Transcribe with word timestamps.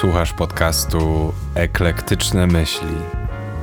Słuchasz 0.00 0.32
podcastu 0.32 1.32
Eklektyczne 1.54 2.46
Myśli. 2.46 2.96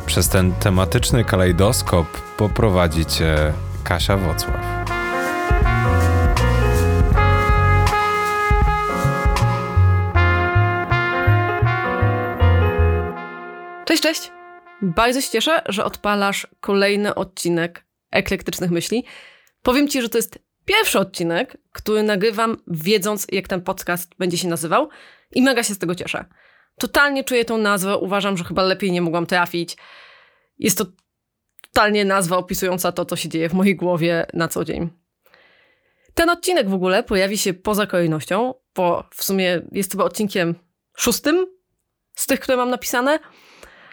Przez 0.05 0.29
ten 0.29 0.53
tematyczny 0.53 1.25
kalejdoskop 1.25 2.07
poprowadzi 2.37 3.05
cię 3.05 3.53
Kasia 3.83 4.17
Wocław. 4.17 4.61
Cześć, 13.85 14.03
cześć! 14.03 14.31
Bardzo 14.81 15.21
się 15.21 15.29
cieszę, 15.29 15.61
że 15.69 15.85
odpalasz 15.85 16.47
kolejny 16.59 17.15
odcinek 17.15 17.85
Eklektycznych 18.11 18.71
Myśli. 18.71 19.05
Powiem 19.63 19.87
Ci, 19.87 20.01
że 20.01 20.09
to 20.09 20.17
jest 20.17 20.39
pierwszy 20.65 20.99
odcinek, 20.99 21.57
który 21.71 22.03
nagrywam 22.03 22.57
wiedząc, 22.67 23.27
jak 23.31 23.47
ten 23.47 23.61
podcast 23.61 24.15
będzie 24.19 24.37
się 24.37 24.47
nazywał 24.47 24.89
i 25.31 25.41
mega 25.41 25.63
się 25.63 25.73
z 25.73 25.77
tego 25.77 25.95
cieszę. 25.95 26.25
Totalnie 26.79 27.23
czuję 27.23 27.45
tą 27.45 27.57
nazwę, 27.57 27.97
uważam, 27.97 28.37
że 28.37 28.43
chyba 28.43 28.63
lepiej 28.63 28.91
nie 28.91 29.01
mogłam 29.01 29.25
trafić. 29.25 29.77
Jest 30.59 30.77
to 30.77 30.85
totalnie 31.61 32.05
nazwa 32.05 32.37
opisująca 32.37 32.91
to, 32.91 33.05
co 33.05 33.15
się 33.15 33.29
dzieje 33.29 33.49
w 33.49 33.53
mojej 33.53 33.75
głowie 33.75 34.25
na 34.33 34.47
co 34.47 34.65
dzień. 34.65 34.89
Ten 36.13 36.29
odcinek 36.29 36.69
w 36.69 36.73
ogóle 36.73 37.03
pojawi 37.03 37.37
się 37.37 37.53
poza 37.53 37.87
kolejnością, 37.87 38.53
bo 38.75 39.03
w 39.13 39.23
sumie 39.23 39.61
jest 39.71 39.91
chyba 39.91 40.03
odcinkiem 40.03 40.55
szóstym 40.97 41.45
z 42.15 42.27
tych, 42.27 42.39
które 42.39 42.57
mam 42.57 42.69
napisane, 42.69 43.19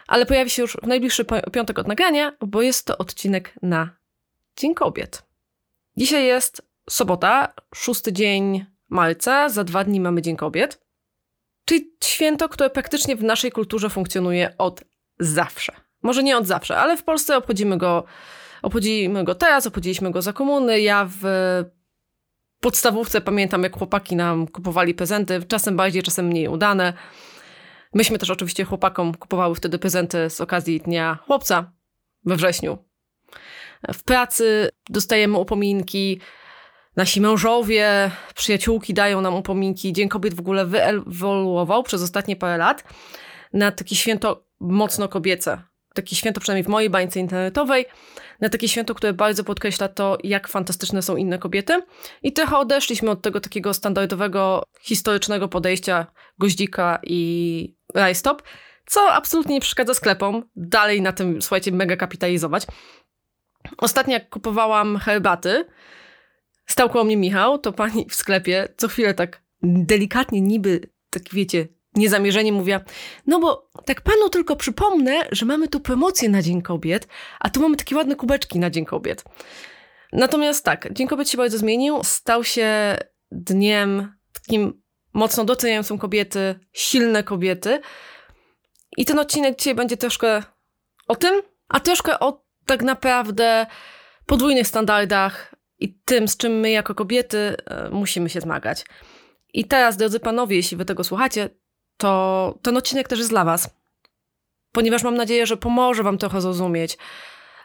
ale 0.07 0.25
pojawi 0.25 0.49
się 0.49 0.61
już 0.61 0.77
w 0.83 0.87
najbliższy 0.87 1.25
piątek 1.53 1.79
od 1.79 1.87
nagrania, 1.87 2.37
bo 2.41 2.61
jest 2.61 2.85
to 2.85 2.97
odcinek 2.97 3.53
na 3.61 3.97
Dzień 4.57 4.73
Kobiet. 4.73 5.28
Dzisiaj 5.99 6.25
jest 6.25 6.61
sobota, 6.89 7.53
szósty 7.75 8.13
dzień 8.13 8.65
marca, 8.89 9.49
za 9.49 9.63
dwa 9.63 9.83
dni 9.83 9.99
mamy 9.99 10.21
Dzień 10.21 10.35
Kobiet. 10.35 10.81
Czyli 11.65 11.91
święto, 12.03 12.49
które 12.49 12.69
praktycznie 12.69 13.15
w 13.15 13.23
naszej 13.23 13.51
kulturze 13.51 13.89
funkcjonuje 13.89 14.57
od 14.57 14.83
zawsze. 15.19 15.73
Może 16.01 16.23
nie 16.23 16.37
od 16.37 16.47
zawsze, 16.47 16.77
ale 16.77 16.97
w 16.97 17.03
Polsce 17.03 17.37
obchodzimy 17.37 17.77
go, 17.77 18.03
obchodzimy 18.61 19.23
go 19.23 19.35
teraz, 19.35 19.67
obchodziliśmy 19.67 20.11
go 20.11 20.21
za 20.21 20.33
komuny. 20.33 20.81
Ja 20.81 21.09
w 21.21 21.23
podstawówce 22.59 23.21
pamiętam, 23.21 23.63
jak 23.63 23.77
chłopaki 23.77 24.15
nam 24.15 24.47
kupowali 24.47 24.93
prezenty, 24.93 25.43
czasem 25.47 25.77
bardziej, 25.77 26.03
czasem 26.03 26.25
mniej 26.25 26.47
udane. 26.47 26.93
Myśmy 27.93 28.17
też 28.17 28.29
oczywiście 28.29 28.63
chłopakom 28.63 29.15
kupowały 29.15 29.55
wtedy 29.55 29.79
prezenty 29.79 30.29
z 30.29 30.41
okazji 30.41 30.81
Dnia 30.81 31.17
Chłopca 31.25 31.71
we 32.25 32.35
wrześniu. 32.35 32.88
W 33.93 34.03
pracy 34.03 34.69
dostajemy 34.89 35.37
upominki, 35.37 36.21
Nasi 36.95 37.21
mężowie, 37.21 38.11
przyjaciółki 38.35 38.93
dają 38.93 39.21
nam 39.21 39.35
upominki. 39.35 39.93
Dzień 39.93 40.09
Kobiet 40.09 40.33
w 40.33 40.39
ogóle 40.39 40.65
wyewoluował 40.65 41.83
przez 41.83 42.01
ostatnie 42.01 42.35
parę 42.35 42.57
lat 42.57 42.83
na 43.53 43.71
takie 43.71 43.95
święto 43.95 44.45
mocno 44.59 45.07
kobiece. 45.07 45.61
Takie 45.93 46.15
święto, 46.15 46.41
przynajmniej 46.41 46.63
w 46.63 46.67
mojej 46.67 46.89
bańce 46.89 47.19
internetowej, 47.19 47.85
na 48.41 48.49
takie 48.49 48.67
święto, 48.67 48.95
które 48.95 49.13
bardzo 49.13 49.43
podkreśla 49.43 49.87
to, 49.87 50.17
jak 50.23 50.47
fantastyczne 50.47 51.01
są 51.01 51.15
inne 51.15 51.39
kobiety. 51.39 51.81
I 52.23 52.33
trochę 52.33 52.57
odeszliśmy 52.57 53.11
od 53.11 53.21
tego 53.21 53.39
takiego 53.39 53.73
standardowego, 53.73 54.63
historycznego 54.81 55.47
podejścia 55.47 56.07
goździka 56.39 56.99
i 57.03 57.75
rajstop, 57.95 58.43
co 58.85 59.11
absolutnie 59.13 59.53
nie 59.53 59.61
przeszkadza 59.61 59.93
sklepom 59.93 60.43
dalej 60.55 61.01
na 61.01 61.11
tym, 61.11 61.41
słuchajcie, 61.41 61.71
mega 61.71 61.95
kapitalizować. 61.95 62.67
Ostatnio 63.77 64.13
jak 64.13 64.29
kupowałam 64.29 64.97
herbaty, 64.97 65.65
Stał 66.69 66.89
koło 66.89 67.03
mnie 67.03 67.17
Michał, 67.17 67.57
to 67.57 67.73
pani 67.73 68.05
w 68.09 68.15
sklepie 68.15 68.67
co 68.77 68.87
chwilę 68.87 69.13
tak 69.13 69.41
delikatnie, 69.63 70.41
niby, 70.41 70.89
tak 71.09 71.23
wiecie, 71.33 71.67
niezamierzenie 71.95 72.51
mówiła, 72.51 72.79
no 73.27 73.39
bo 73.39 73.69
tak 73.85 74.01
panu 74.01 74.29
tylko 74.29 74.55
przypomnę, 74.55 75.19
że 75.31 75.45
mamy 75.45 75.67
tu 75.67 75.79
promocję 75.79 76.29
na 76.29 76.41
Dzień 76.41 76.61
Kobiet, 76.61 77.07
a 77.39 77.49
tu 77.49 77.61
mamy 77.61 77.77
takie 77.77 77.95
ładne 77.95 78.15
kubeczki 78.15 78.59
na 78.59 78.69
Dzień 78.69 78.85
Kobiet. 78.85 79.23
Natomiast 80.13 80.65
tak, 80.65 80.93
Dzień 80.93 81.07
Kobiet 81.07 81.29
się 81.29 81.37
bardzo 81.37 81.57
zmienił, 81.57 82.03
stał 82.03 82.43
się 82.43 82.97
dniem 83.31 84.13
takim 84.33 84.81
mocno 85.13 85.45
doceniającym 85.45 85.97
kobiety, 85.97 86.59
silne 86.73 87.23
kobiety. 87.23 87.81
I 88.97 89.05
ten 89.05 89.19
odcinek 89.19 89.59
dzisiaj 89.59 89.75
będzie 89.75 89.97
troszkę 89.97 90.43
o 91.07 91.15
tym, 91.15 91.41
a 91.67 91.79
troszkę 91.79 92.19
o 92.19 92.48
tak 92.69 92.81
naprawdę 92.81 93.65
podwójnych 94.25 94.67
standardach 94.67 95.55
i 95.79 95.93
tym, 96.05 96.27
z 96.27 96.37
czym 96.37 96.51
my 96.59 96.71
jako 96.71 96.95
kobiety 96.95 97.55
e, 97.65 97.89
musimy 97.89 98.29
się 98.29 98.41
zmagać. 98.41 98.85
I 99.53 99.65
teraz, 99.65 99.97
drodzy 99.97 100.19
panowie, 100.19 100.55
jeśli 100.55 100.77
wy 100.77 100.85
tego 100.85 101.03
słuchacie, 101.03 101.49
to 101.97 102.59
ten 102.61 102.77
odcinek 102.77 103.07
też 103.07 103.19
jest 103.19 103.31
dla 103.31 103.45
was. 103.45 103.69
Ponieważ 104.71 105.03
mam 105.03 105.15
nadzieję, 105.15 105.45
że 105.45 105.57
pomoże 105.57 106.03
wam 106.03 106.17
trochę 106.17 106.41
zrozumieć 106.41 106.97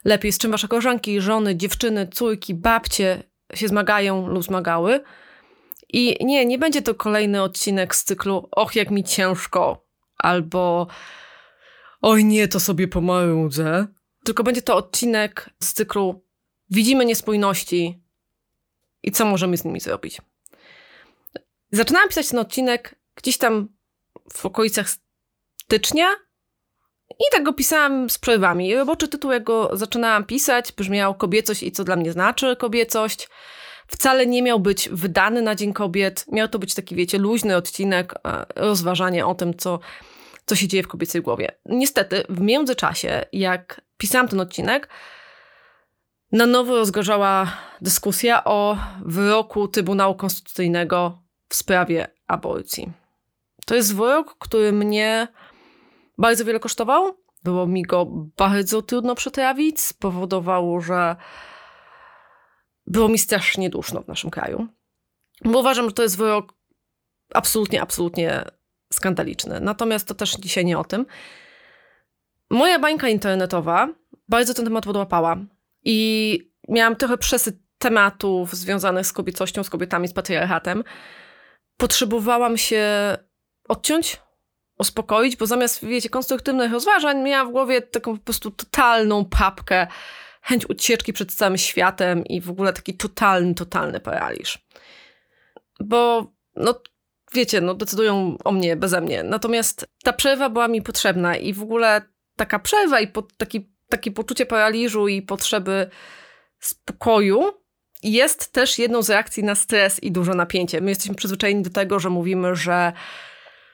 lepiej, 0.04 0.32
z 0.32 0.38
czym 0.38 0.50
wasze 0.50 0.68
koleżanki, 0.68 1.20
żony, 1.20 1.56
dziewczyny, 1.56 2.08
córki, 2.08 2.54
babcie 2.54 3.22
się 3.54 3.68
zmagają 3.68 4.28
lub 4.28 4.44
zmagały. 4.44 5.00
I 5.88 6.24
nie, 6.24 6.46
nie 6.46 6.58
będzie 6.58 6.82
to 6.82 6.94
kolejny 6.94 7.42
odcinek 7.42 7.94
z 7.94 8.04
cyklu 8.04 8.48
Och, 8.50 8.76
jak 8.76 8.90
mi 8.90 9.04
ciężko, 9.04 9.86
albo 10.18 10.86
Oj 12.06 12.24
nie, 12.24 12.48
to 12.48 12.60
sobie 12.60 12.88
pomarudzę. 12.88 13.86
Tylko 14.24 14.44
będzie 14.44 14.62
to 14.62 14.76
odcinek 14.76 15.50
z 15.62 15.72
cyklu 15.72 16.24
Widzimy 16.70 17.04
niespójności, 17.04 18.04
i 19.04 19.12
co 19.12 19.24
możemy 19.24 19.56
z 19.56 19.64
nimi 19.64 19.80
zrobić. 19.80 20.18
Zaczynałam 21.72 22.08
pisać 22.08 22.28
ten 22.28 22.38
odcinek 22.38 22.94
gdzieś 23.14 23.38
tam 23.38 23.68
w 24.32 24.46
okolicach 24.46 24.86
stycznia 25.62 26.06
i 27.10 27.24
tak 27.32 27.42
go 27.42 27.52
pisałam 27.52 28.10
z 28.10 28.18
przerwami. 28.18 28.74
Roboczy 28.74 29.08
tytuł, 29.08 29.32
jak 29.32 29.44
go 29.44 29.70
zaczynałam 29.72 30.24
pisać, 30.24 30.72
brzmiał 30.72 31.14
Kobiecość 31.14 31.62
i 31.62 31.72
co 31.72 31.84
dla 31.84 31.96
mnie 31.96 32.12
znaczy 32.12 32.56
kobiecość. 32.56 33.28
Wcale 33.86 34.26
nie 34.26 34.42
miał 34.42 34.60
być 34.60 34.88
wydany 34.92 35.42
na 35.42 35.54
Dzień 35.54 35.72
Kobiet. 35.72 36.24
Miał 36.32 36.48
to 36.48 36.58
być 36.58 36.74
taki, 36.74 36.94
wiecie, 36.94 37.18
luźny 37.18 37.56
odcinek, 37.56 38.14
e, 38.14 38.46
rozważanie 38.56 39.26
o 39.26 39.34
tym, 39.34 39.56
co, 39.56 39.80
co 40.46 40.56
się 40.56 40.68
dzieje 40.68 40.82
w 40.82 40.88
kobiecej 40.88 41.22
głowie. 41.22 41.52
Niestety, 41.66 42.24
w 42.28 42.40
międzyczasie, 42.40 43.26
jak 43.32 43.80
pisałam 44.04 44.28
ten 44.28 44.40
odcinek, 44.40 44.88
na 46.32 46.46
nowo 46.46 46.76
rozgorzała 46.76 47.52
dyskusja 47.80 48.44
o 48.44 48.76
wyroku 49.04 49.68
Trybunału 49.68 50.14
Konstytucyjnego 50.14 51.22
w 51.48 51.54
sprawie 51.54 52.08
aborcji. 52.26 52.92
To 53.66 53.74
jest 53.74 53.96
wyrok, 53.96 54.36
który 54.38 54.72
mnie 54.72 55.28
bardzo 56.18 56.44
wiele 56.44 56.60
kosztował. 56.60 57.16
Było 57.44 57.66
mi 57.66 57.82
go 57.82 58.06
bardzo 58.36 58.82
trudno 58.82 59.14
przetrawić. 59.14 59.80
Spowodowało, 59.80 60.80
że 60.80 61.16
było 62.86 63.08
mi 63.08 63.18
strasznie 63.18 63.70
duszno 63.70 64.02
w 64.02 64.08
naszym 64.08 64.30
kraju. 64.30 64.66
Bo 65.44 65.58
uważam, 65.58 65.86
że 65.86 65.92
to 65.92 66.02
jest 66.02 66.16
wyrok 66.16 66.54
absolutnie, 67.34 67.82
absolutnie 67.82 68.44
skandaliczny. 68.92 69.60
Natomiast 69.60 70.08
to 70.08 70.14
też 70.14 70.36
dzisiaj 70.36 70.64
nie 70.64 70.78
o 70.78 70.84
tym. 70.84 71.06
Moja 72.54 72.78
bańka 72.78 73.08
internetowa 73.08 73.88
bardzo 74.28 74.54
ten 74.54 74.64
temat 74.64 74.84
podłapała. 74.84 75.36
I 75.84 76.38
miałam 76.68 76.96
trochę 76.96 77.18
przesyt 77.18 77.56
tematów 77.78 78.54
związanych 78.54 79.06
z 79.06 79.12
kobiecością, 79.12 79.62
z 79.64 79.70
kobietami, 79.70 80.08
z 80.08 80.12
patriarchatem. 80.12 80.84
Potrzebowałam 81.76 82.56
się 82.58 82.82
odciąć, 83.68 84.20
uspokoić, 84.78 85.36
bo 85.36 85.46
zamiast, 85.46 85.84
wiecie, 85.84 86.08
konstruktywnych 86.08 86.72
rozważań, 86.72 87.22
miałam 87.22 87.48
w 87.48 87.52
głowie 87.52 87.82
taką 87.82 88.18
po 88.18 88.24
prostu 88.24 88.50
totalną 88.50 89.24
papkę, 89.24 89.86
chęć 90.42 90.68
ucieczki 90.68 91.12
przed 91.12 91.34
całym 91.34 91.58
światem 91.58 92.24
i 92.24 92.40
w 92.40 92.50
ogóle 92.50 92.72
taki 92.72 92.94
totalny, 92.94 93.54
totalny 93.54 94.00
paraliż. 94.00 94.58
Bo, 95.80 96.32
no, 96.56 96.80
wiecie, 97.32 97.60
no, 97.60 97.74
decydują 97.74 98.36
o 98.44 98.52
mnie, 98.52 98.76
beze 98.76 99.00
mnie. 99.00 99.22
Natomiast 99.22 99.86
ta 100.04 100.12
przerwa 100.12 100.48
była 100.48 100.68
mi 100.68 100.82
potrzebna 100.82 101.36
i 101.36 101.52
w 101.52 101.62
ogóle 101.62 102.13
taka 102.36 102.58
przerwa 102.58 103.00
i 103.00 103.08
po, 103.08 103.22
taki 103.22 103.74
takie 103.88 104.10
poczucie 104.10 104.46
paraliżu 104.46 105.08
i 105.08 105.22
potrzeby 105.22 105.90
spokoju 106.60 107.52
jest 108.02 108.52
też 108.52 108.78
jedną 108.78 109.02
z 109.02 109.10
reakcji 109.10 109.44
na 109.44 109.54
stres 109.54 110.02
i 110.02 110.12
duże 110.12 110.34
napięcie. 110.34 110.80
My 110.80 110.90
jesteśmy 110.90 111.14
przyzwyczajeni 111.14 111.62
do 111.62 111.70
tego, 111.70 111.98
że 111.98 112.10
mówimy, 112.10 112.56
że 112.56 112.92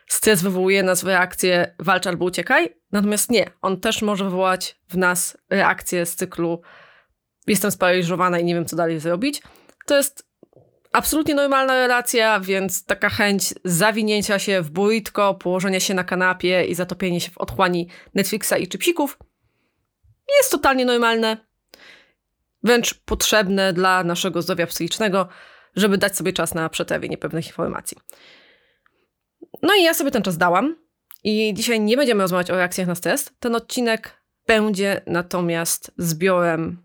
stres 0.09 0.43
wywołuje 0.43 0.83
nas 0.83 1.05
w 1.05 1.07
reakcję 1.07 1.75
walcz 1.79 2.07
albo 2.07 2.25
uciekaj, 2.25 2.77
natomiast 2.93 3.31
nie. 3.31 3.51
On 3.63 3.81
też 3.81 4.03
może 4.03 4.25
wywołać 4.25 4.81
w 4.89 4.97
nas 4.97 5.39
reakcję 5.51 6.07
z 6.07 6.17
cyklu 6.17 6.63
jestem 7.47 7.71
sparaliżowana 7.71 8.39
i 8.39 8.45
nie 8.45 8.55
wiem, 8.55 8.67
co 8.67 8.77
dalej 8.77 9.01
zrobić. 9.01 9.43
To 9.87 9.97
jest 9.97 10.30
absolutnie 10.93 11.35
normalna 11.35 11.75
relacja, 11.75 12.41
więc 12.41 12.85
taka 12.85 13.09
chęć 13.09 13.55
zawinięcia 13.65 14.39
się 14.39 14.63
w 14.63 14.71
bójtko, 14.71 15.35
położenia 15.35 15.81
się 15.81 15.95
na 15.95 16.05
kanapie 16.05 16.65
i 16.65 16.75
zatopienie 16.75 17.21
się 17.21 17.31
w 17.31 17.39
otchłani 17.39 17.89
Netflixa 18.15 18.53
i 18.59 18.69
czypsików– 18.69 19.19
jest 20.39 20.51
totalnie 20.51 20.85
normalne, 20.85 21.37
wręcz 22.63 22.95
potrzebne 22.95 23.73
dla 23.73 24.05
naszego 24.05 24.43
zdrowia 24.43 24.67
psychicznego, 24.67 25.29
żeby 25.77 25.99
dać 25.99 26.17
sobie 26.17 26.33
czas 26.33 26.55
na 26.55 26.69
przetrawienie 26.69 27.19
pewnych 27.19 27.47
informacji. 27.47 27.97
No 29.63 29.75
i 29.75 29.83
ja 29.83 29.95
sobie 29.95 30.11
ten 30.11 30.23
czas 30.23 30.39
dałam. 30.39 30.77
I 31.25 31.55
dzisiaj 31.55 31.81
nie 31.81 31.97
będziemy 31.97 32.23
rozmawiać 32.23 32.51
o 32.51 32.57
reakcjach 32.57 32.87
na 32.87 32.95
stres. 32.95 33.31
Ten 33.41 33.55
odcinek 33.55 34.23
będzie 34.47 35.01
natomiast 35.07 35.93
zbiorem 35.97 36.83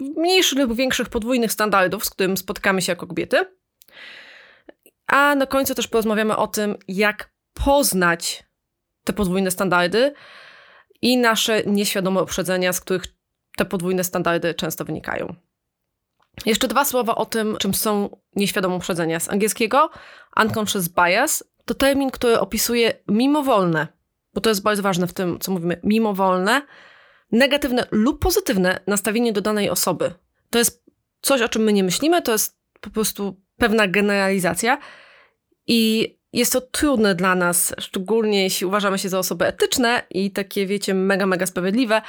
mniejszych 0.00 0.58
lub 0.58 0.74
większych 0.74 1.08
podwójnych 1.08 1.52
standardów, 1.52 2.04
z 2.04 2.10
którym 2.10 2.36
spotykamy 2.36 2.82
się 2.82 2.92
jako 2.92 3.06
kobiety. 3.06 3.56
A 5.06 5.34
na 5.34 5.46
końcu 5.46 5.74
też 5.74 5.88
porozmawiamy 5.88 6.36
o 6.36 6.46
tym, 6.46 6.76
jak 6.88 7.32
poznać 7.64 8.44
te 9.04 9.12
podwójne 9.12 9.50
standardy 9.50 10.14
i 11.02 11.16
nasze 11.16 11.62
nieświadome 11.66 12.22
uprzedzenia, 12.22 12.72
z 12.72 12.80
których 12.80 13.02
te 13.56 13.64
podwójne 13.64 14.04
standardy 14.04 14.54
często 14.54 14.84
wynikają. 14.84 15.34
Jeszcze 16.46 16.68
dwa 16.68 16.84
słowa 16.84 17.14
o 17.14 17.26
tym, 17.26 17.56
czym 17.58 17.74
są 17.74 18.16
nieświadome 18.36 18.74
uprzedzenia. 18.74 19.20
Z 19.20 19.30
angielskiego 19.30 19.90
unconscious 20.42 20.88
bias 20.88 21.44
to 21.64 21.74
termin, 21.74 22.10
który 22.10 22.40
opisuje 22.40 22.92
mimowolne, 23.08 23.86
bo 24.34 24.40
to 24.40 24.48
jest 24.48 24.62
bardzo 24.62 24.82
ważne 24.82 25.06
w 25.06 25.12
tym, 25.12 25.38
co 25.38 25.52
mówimy, 25.52 25.80
mimowolne, 25.84 26.62
negatywne 27.32 27.86
lub 27.90 28.22
pozytywne 28.22 28.80
nastawienie 28.86 29.32
do 29.32 29.40
danej 29.40 29.70
osoby. 29.70 30.14
To 30.50 30.58
jest 30.58 30.84
coś, 31.20 31.42
o 31.42 31.48
czym 31.48 31.62
my 31.62 31.72
nie 31.72 31.84
myślimy, 31.84 32.22
to 32.22 32.32
jest 32.32 32.58
po 32.80 32.90
prostu 32.90 33.40
pewna 33.56 33.88
generalizacja 33.88 34.78
i 35.66 36.12
jest 36.32 36.52
to 36.52 36.60
trudne 36.60 37.14
dla 37.14 37.34
nas, 37.34 37.74
szczególnie 37.78 38.42
jeśli 38.42 38.66
uważamy 38.66 38.98
się 38.98 39.08
za 39.08 39.18
osoby 39.18 39.46
etyczne 39.46 40.02
i 40.10 40.30
takie, 40.30 40.66
wiecie, 40.66 40.94
mega, 40.94 41.26
mega 41.26 41.46
sprawiedliwe, 41.46 42.02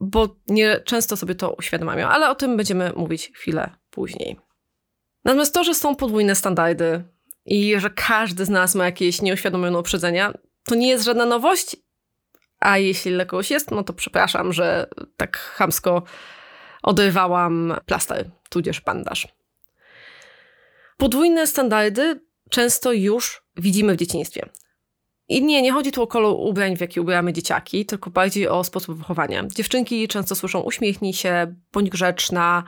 bo 0.00 0.36
nie 0.48 0.80
często 0.80 1.16
sobie 1.16 1.34
to 1.34 1.52
uświadamiają, 1.52 2.08
ale 2.08 2.30
o 2.30 2.34
tym 2.34 2.56
będziemy 2.56 2.92
mówić 2.96 3.32
chwilę 3.34 3.70
później. 3.90 4.36
Natomiast 5.24 5.54
to, 5.54 5.64
że 5.64 5.74
są 5.74 5.96
podwójne 5.96 6.34
standardy 6.34 7.02
i 7.44 7.80
że 7.80 7.90
każdy 7.90 8.44
z 8.44 8.48
nas 8.48 8.74
ma 8.74 8.84
jakieś 8.84 9.22
nieuświadomione 9.22 9.78
uprzedzenia, 9.78 10.32
to 10.64 10.74
nie 10.74 10.88
jest 10.88 11.04
żadna 11.04 11.26
nowość, 11.26 11.76
a 12.60 12.78
jeśli 12.78 13.12
dla 13.12 13.24
kogoś 13.24 13.50
jest, 13.50 13.70
no 13.70 13.82
to 13.82 13.92
przepraszam, 13.92 14.52
że 14.52 14.86
tak 15.16 15.36
chamsko 15.36 16.02
odrywałam 16.82 17.74
plaster, 17.86 18.30
tudzież 18.48 18.80
bandaż. 18.80 19.28
Podwójne 20.96 21.46
standardy 21.46 22.20
często 22.50 22.92
już 22.92 23.42
widzimy 23.56 23.94
w 23.94 23.96
dzieciństwie. 23.96 24.48
I 25.28 25.42
nie, 25.42 25.62
nie 25.62 25.72
chodzi 25.72 25.92
tu 25.92 26.02
o 26.02 26.06
kolor 26.06 26.34
ubrań, 26.38 26.76
w 26.76 26.80
jaki 26.80 27.00
ubieramy 27.00 27.32
dzieciaki, 27.32 27.86
tylko 27.86 28.10
bardziej 28.10 28.48
o 28.48 28.64
sposób 28.64 28.98
wychowania. 28.98 29.46
Dziewczynki 29.46 30.08
często 30.08 30.34
słyszą 30.34 30.60
uśmiechnij 30.60 31.12
się, 31.12 31.54
bądź 31.72 31.90
grzeczna, 31.90 32.64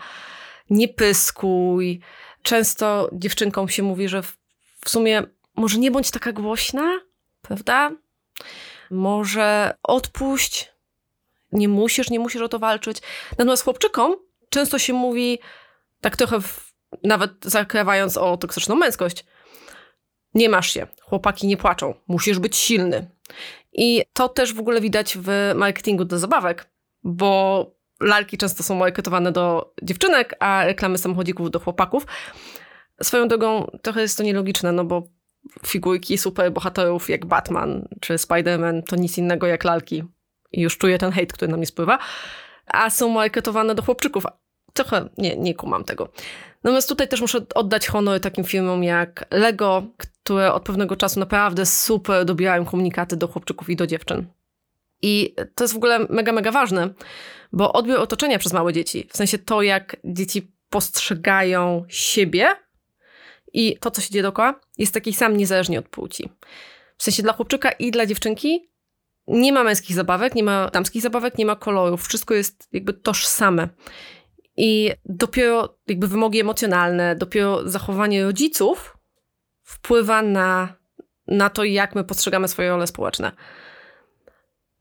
nie 0.70 0.88
pyskuj. 0.88 2.00
Często 2.42 3.10
dziewczynkom 3.12 3.68
się 3.68 3.82
mówi, 3.82 4.08
że 4.08 4.22
w, 4.22 4.36
w 4.84 4.90
sumie 4.90 5.22
może 5.56 5.78
nie 5.78 5.90
bądź 5.90 6.10
taka 6.10 6.32
głośna, 6.32 7.00
prawda? 7.42 7.90
Może 8.90 9.74
odpuść, 9.82 10.72
nie 11.52 11.68
musisz, 11.68 12.10
nie 12.10 12.20
musisz 12.20 12.42
o 12.42 12.48
to 12.48 12.58
walczyć. 12.58 12.98
Natomiast 13.30 13.64
chłopczykom 13.64 14.16
często 14.48 14.78
się 14.78 14.92
mówi, 14.92 15.38
tak 16.00 16.16
trochę 16.16 16.40
w, 16.40 16.72
nawet 17.04 17.32
zakrawając 17.42 18.16
o 18.16 18.36
toksyczną 18.36 18.76
męskość, 18.76 19.24
nie 20.34 20.48
masz 20.48 20.72
się, 20.72 20.86
chłopaki 21.02 21.46
nie 21.46 21.56
płaczą, 21.56 21.94
musisz 22.08 22.38
być 22.38 22.56
silny. 22.56 23.10
I 23.72 24.02
to 24.12 24.28
też 24.28 24.54
w 24.54 24.60
ogóle 24.60 24.80
widać 24.80 25.18
w 25.20 25.52
marketingu 25.54 26.04
do 26.04 26.18
zabawek, 26.18 26.70
bo 27.02 27.66
lalki 28.00 28.38
często 28.38 28.62
są 28.62 28.74
marketowane 28.74 29.32
do 29.32 29.74
dziewczynek, 29.82 30.36
a 30.38 30.64
reklamy 30.64 30.98
samochodzików 30.98 31.50
do 31.50 31.60
chłopaków. 31.60 32.06
Swoją 33.02 33.28
drogą 33.28 33.70
trochę 33.82 34.00
jest 34.00 34.16
to 34.16 34.22
nielogiczne, 34.22 34.72
no 34.72 34.84
bo 34.84 35.02
figurki 35.66 36.18
superbohaterów 36.18 37.10
jak 37.10 37.26
Batman 37.26 37.88
czy 38.00 38.14
Spider-Man 38.14 38.82
to 38.82 38.96
nic 38.96 39.18
innego 39.18 39.46
jak 39.46 39.64
lalki. 39.64 40.04
I 40.52 40.60
już 40.60 40.78
czuję 40.78 40.98
ten 40.98 41.12
hejt, 41.12 41.32
który 41.32 41.50
na 41.50 41.56
mnie 41.56 41.66
spływa. 41.66 41.98
A 42.66 42.90
są 42.90 43.08
marketowane 43.08 43.74
do 43.74 43.82
chłopczyków. 43.82 44.24
Trochę 44.72 45.08
nie, 45.18 45.36
nie 45.36 45.54
kumam 45.54 45.84
tego. 45.84 46.08
Natomiast 46.64 46.88
tutaj 46.88 47.08
też 47.08 47.20
muszę 47.20 47.38
oddać 47.54 47.86
honor 47.86 48.20
takim 48.20 48.44
firmom 48.44 48.84
jak 48.84 49.24
Lego, 49.30 49.82
które 49.96 50.52
od 50.52 50.62
pewnego 50.62 50.96
czasu 50.96 51.20
naprawdę 51.20 51.66
super 51.66 52.24
dobierają 52.24 52.64
komunikaty 52.64 53.16
do 53.16 53.28
chłopczyków 53.28 53.70
i 53.70 53.76
do 53.76 53.86
dziewczyn. 53.86 54.26
I 55.02 55.34
to 55.54 55.64
jest 55.64 55.74
w 55.74 55.76
ogóle 55.76 55.98
mega, 55.98 56.32
mega 56.32 56.50
ważne, 56.50 56.90
bo 57.52 57.72
odbiór 57.72 57.98
otoczenia 57.98 58.38
przez 58.38 58.52
małe 58.52 58.72
dzieci, 58.72 59.08
w 59.12 59.16
sensie 59.16 59.38
to, 59.38 59.62
jak 59.62 59.96
dzieci 60.04 60.52
postrzegają 60.70 61.84
siebie 61.88 62.48
i 63.58 63.76
to, 63.80 63.90
co 63.90 64.00
się 64.00 64.10
dzieje 64.10 64.22
dookoła, 64.22 64.60
jest 64.78 64.94
taki 64.94 65.12
sam 65.12 65.36
niezależnie 65.36 65.78
od 65.78 65.88
płci. 65.88 66.30
W 66.96 67.02
sensie 67.02 67.22
dla 67.22 67.32
chłopczyka 67.32 67.72
i 67.72 67.90
dla 67.90 68.06
dziewczynki 68.06 68.68
nie 69.28 69.52
ma 69.52 69.64
męskich 69.64 69.96
zabawek, 69.96 70.34
nie 70.34 70.42
ma 70.42 70.70
damskich 70.70 71.02
zabawek, 71.02 71.38
nie 71.38 71.46
ma 71.46 71.56
kolorów. 71.56 72.06
Wszystko 72.08 72.34
jest 72.34 72.68
jakby 72.72 72.92
tożsame. 72.92 73.68
I 74.56 74.90
dopiero 75.04 75.78
jakby 75.86 76.08
wymogi 76.08 76.40
emocjonalne, 76.40 77.16
dopiero 77.16 77.68
zachowanie 77.68 78.24
rodziców 78.24 78.96
wpływa 79.62 80.22
na, 80.22 80.74
na 81.26 81.50
to, 81.50 81.64
jak 81.64 81.94
my 81.94 82.04
postrzegamy 82.04 82.48
swoje 82.48 82.68
role 82.68 82.86
społeczne. 82.86 83.32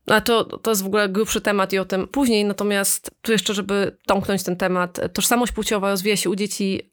A 0.08 0.22
to, 0.22 0.44
to 0.44 0.72
jest 0.72 0.84
w 0.84 0.88
ogóle 0.88 1.10
grubszy 1.10 1.42
temat 1.42 1.74
i 1.74 1.80
o 1.80 1.86
tym 1.86 2.08
później, 2.08 2.46
natomiast 2.46 3.12
tu 3.22 3.32
jeszcze, 3.32 3.54
żeby 3.54 3.98
domknąć 4.08 4.44
ten 4.44 4.56
temat, 4.56 5.00
tożsamość 5.14 5.52
płciowa 5.52 5.90
rozwija 5.90 6.16
się 6.16 6.30
u 6.30 6.36
dzieci 6.36 6.92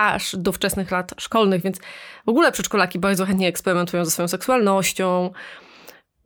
aż 0.00 0.36
do 0.36 0.52
wczesnych 0.52 0.90
lat 0.90 1.14
szkolnych, 1.18 1.62
więc 1.62 1.78
w 2.26 2.28
ogóle 2.28 2.52
przedszkolaki 2.52 2.98
bardzo 2.98 3.26
chętnie 3.26 3.48
eksperymentują 3.48 4.04
ze 4.04 4.10
swoją 4.10 4.28
seksualnością, 4.28 5.30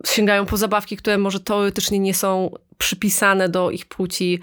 sięgają 0.07 0.47
po 0.47 0.57
zabawki, 0.57 0.97
które 0.97 1.19
może 1.19 1.41
teoretycznie 1.41 1.99
nie 1.99 2.15
są 2.15 2.55
przypisane 2.79 3.49
do 3.49 3.71
ich 3.71 3.87
płci. 3.87 4.41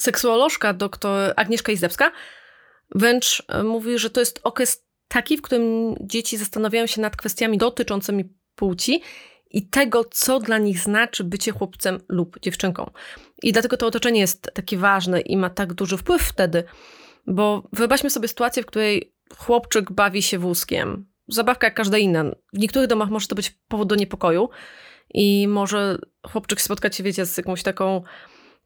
Seksuolożka 0.00 0.72
dr 0.72 1.32
Agnieszka 1.36 1.72
Izdebska 1.72 2.12
wręcz 2.94 3.42
e, 3.48 3.62
mówi, 3.62 3.98
że 3.98 4.10
to 4.10 4.20
jest 4.20 4.40
okres 4.42 4.84
taki, 5.08 5.36
w 5.36 5.42
którym 5.42 5.94
dzieci 6.00 6.36
zastanawiają 6.36 6.86
się 6.86 7.00
nad 7.00 7.16
kwestiami 7.16 7.58
dotyczącymi 7.58 8.24
płci 8.54 9.02
i 9.50 9.68
tego, 9.68 10.04
co 10.04 10.40
dla 10.40 10.58
nich 10.58 10.78
znaczy 10.78 11.24
bycie 11.24 11.52
chłopcem 11.52 12.00
lub 12.08 12.40
dziewczynką. 12.40 12.90
I 13.42 13.52
dlatego 13.52 13.76
to 13.76 13.86
otoczenie 13.86 14.20
jest 14.20 14.50
takie 14.54 14.78
ważne 14.78 15.20
i 15.20 15.36
ma 15.36 15.50
tak 15.50 15.74
duży 15.74 15.96
wpływ 15.96 16.22
wtedy, 16.22 16.64
bo 17.26 17.68
wyobraźmy 17.72 18.10
sobie 18.10 18.28
sytuację, 18.28 18.62
w 18.62 18.66
której 18.66 19.14
chłopczyk 19.36 19.92
bawi 19.92 20.22
się 20.22 20.38
wózkiem. 20.38 21.06
Zabawka 21.28 21.66
jak 21.66 21.74
każda 21.74 21.98
inna. 21.98 22.24
W 22.52 22.58
niektórych 22.58 22.88
domach 22.88 23.10
może 23.10 23.26
to 23.26 23.34
być 23.34 23.50
powód 23.68 23.88
do 23.88 23.94
niepokoju 23.94 24.48
i 25.14 25.48
może 25.48 25.98
chłopczyk 26.26 26.60
spotkać 26.60 26.96
się, 26.96 27.04
wiecie, 27.04 27.26
z 27.26 27.36
jakąś 27.36 27.62
taką 27.62 28.02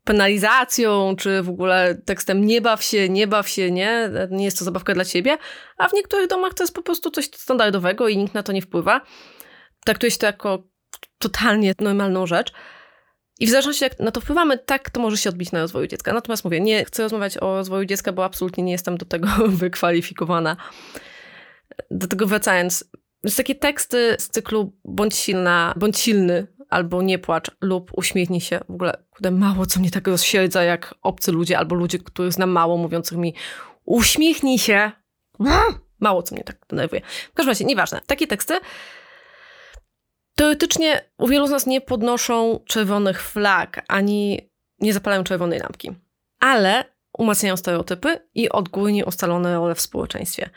penalizacją, 0.04 1.16
czy 1.18 1.42
w 1.42 1.48
ogóle 1.48 1.94
tekstem 1.94 2.44
nie 2.44 2.60
baw 2.60 2.82
się, 2.82 3.08
nie 3.08 3.26
baw 3.26 3.48
się, 3.48 3.70
nie, 3.70 4.10
nie 4.30 4.44
jest 4.44 4.58
to 4.58 4.64
zabawka 4.64 4.94
dla 4.94 5.04
ciebie, 5.04 5.38
a 5.76 5.88
w 5.88 5.92
niektórych 5.92 6.28
domach 6.28 6.54
to 6.54 6.62
jest 6.62 6.74
po 6.74 6.82
prostu 6.82 7.10
coś 7.10 7.24
standardowego 7.24 8.08
i 8.08 8.16
nikt 8.16 8.34
na 8.34 8.42
to 8.42 8.52
nie 8.52 8.62
wpływa. 8.62 9.00
Traktuje 9.84 10.10
się 10.10 10.18
to 10.18 10.26
jako 10.26 10.62
totalnie 11.18 11.72
normalną 11.80 12.26
rzecz. 12.26 12.52
I 13.38 13.46
w 13.46 13.50
zależności 13.50 13.84
jak 13.84 13.98
na 13.98 14.10
to 14.10 14.20
wpływamy, 14.20 14.58
tak 14.58 14.90
to 14.90 15.00
może 15.00 15.16
się 15.16 15.30
odbić 15.30 15.52
na 15.52 15.60
rozwoju 15.60 15.86
dziecka. 15.86 16.12
Natomiast 16.12 16.44
mówię, 16.44 16.60
nie 16.60 16.84
chcę 16.84 17.02
rozmawiać 17.02 17.38
o 17.38 17.56
rozwoju 17.56 17.84
dziecka, 17.84 18.12
bo 18.12 18.24
absolutnie 18.24 18.64
nie 18.64 18.72
jestem 18.72 18.96
do 18.96 19.06
tego 19.06 19.28
wykwalifikowana. 19.48 20.56
Do 21.90 22.06
tego 22.06 22.26
wracając, 22.26 22.84
jest 23.24 23.36
takie 23.36 23.54
teksty 23.54 24.16
z 24.18 24.28
cyklu 24.28 24.72
bądź 24.84 25.16
silna, 25.16 25.74
bądź 25.76 25.98
silny, 25.98 26.46
albo 26.68 27.02
nie 27.02 27.18
płacz, 27.18 27.50
lub 27.60 27.90
uśmiechnij 27.94 28.40
się. 28.40 28.60
W 28.68 28.72
ogóle 28.74 28.92
kurde, 29.10 29.30
mało 29.30 29.66
co 29.66 29.80
mnie 29.80 29.90
tak 29.90 30.08
rozsiedza 30.08 30.62
jak 30.62 30.94
obcy 31.02 31.32
ludzie, 31.32 31.58
albo 31.58 31.74
ludzie, 31.74 31.98
których 31.98 32.32
znam 32.32 32.50
mało, 32.50 32.76
mówiących 32.76 33.18
mi 33.18 33.34
uśmiechnij 33.84 34.58
się. 34.58 34.90
Mało 36.00 36.22
co 36.22 36.34
mnie 36.34 36.44
tak 36.44 36.56
denerwuje. 36.68 37.02
W 37.30 37.34
każdym 37.34 37.50
razie, 37.50 37.64
nieważne. 37.64 38.00
Takie 38.06 38.26
teksty 38.26 38.54
teoretycznie 40.38 41.00
u 41.18 41.28
wielu 41.28 41.46
z 41.46 41.50
nas 41.50 41.66
nie 41.66 41.80
podnoszą 41.80 42.60
czerwonych 42.66 43.22
flag, 43.22 43.84
ani 43.88 44.50
nie 44.80 44.92
zapalają 44.92 45.24
czerwonej 45.24 45.58
lampki. 45.58 45.90
Ale 46.40 46.84
umacniają 47.18 47.56
stereotypy 47.56 48.20
i 48.34 48.48
odgórnie 48.48 49.04
ustalone 49.06 49.54
role 49.54 49.74
w 49.74 49.80
społeczeństwie. 49.80 50.50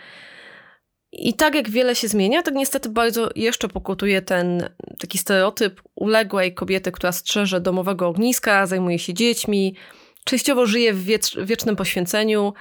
I 1.12 1.34
tak 1.34 1.56
jak 1.56 1.70
wiele 1.70 1.96
się 1.96 2.08
zmienia, 2.08 2.44
tak 2.44 2.54
niestety 2.54 2.90
bardzo 2.90 3.30
jeszcze 3.36 3.68
pokutuje 3.68 4.22
ten 4.22 4.70
taki 5.00 5.18
stereotyp 5.18 5.82
uległej 5.96 6.54
kobiety, 6.54 6.92
która 6.92 7.12
strzeże 7.12 7.62
domowego 7.62 8.08
ogniska, 8.08 8.66
zajmuje 8.68 9.00
się 9.00 9.14
dziećmi, 9.14 9.76
częściowo 10.24 10.66
żyje 10.66 10.94
w 10.94 11.04
wiecz, 11.04 11.38
wiecznym 11.38 11.76
poświęceniu. 11.76 12.54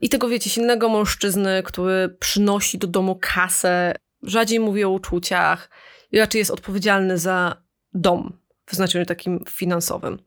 I 0.00 0.08
tego 0.08 0.28
wiecie, 0.28 0.50
silnego 0.50 0.88
mężczyzny, 0.88 1.62
który 1.62 2.16
przynosi 2.20 2.78
do 2.78 2.86
domu 2.86 3.18
kasę, 3.20 3.94
rzadziej 4.22 4.60
mówi 4.60 4.84
o 4.84 4.90
uczuciach 4.90 5.70
raczej 6.20 6.38
jest 6.38 6.50
odpowiedzialny 6.50 7.18
za 7.18 7.62
dom 7.94 8.38
w 8.66 8.74
znaczeniu 8.74 9.06
takim 9.06 9.44
finansowym. 9.50 10.18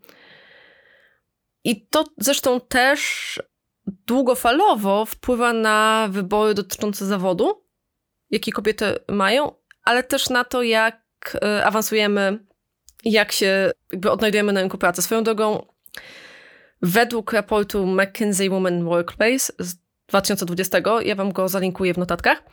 I 1.64 1.88
to 1.88 2.06
zresztą 2.18 2.62
też 2.62 3.42
długofalowo 3.88 5.06
wpływa 5.06 5.54
na 5.54 6.08
wybory 6.12 6.54
dotyczące 6.54 7.06
zawodu, 7.06 7.64
jakie 8.30 8.52
kobiety 8.52 8.86
mają, 9.10 9.52
ale 9.84 10.04
też 10.04 10.30
na 10.30 10.44
to, 10.44 10.64
jak 10.64 11.38
e, 11.42 11.66
awansujemy, 11.66 12.40
jak 13.04 13.32
się 13.32 13.72
jakby 13.92 14.12
odnajdujemy 14.12 14.54
na 14.54 14.62
rynku 14.62 14.78
pracy. 14.78 15.02
Swoją 15.02 15.24
drogą, 15.24 15.66
według 16.82 17.34
raportu 17.34 17.86
McKinsey 17.88 18.50
Women 18.50 18.84
Workplace 18.84 19.54
z 19.60 19.76
2020, 20.08 20.78
ja 21.04 21.16
wam 21.16 21.32
go 21.32 21.50
zalinkuję 21.50 21.94
w 21.94 21.98
notatkach, 21.98 22.44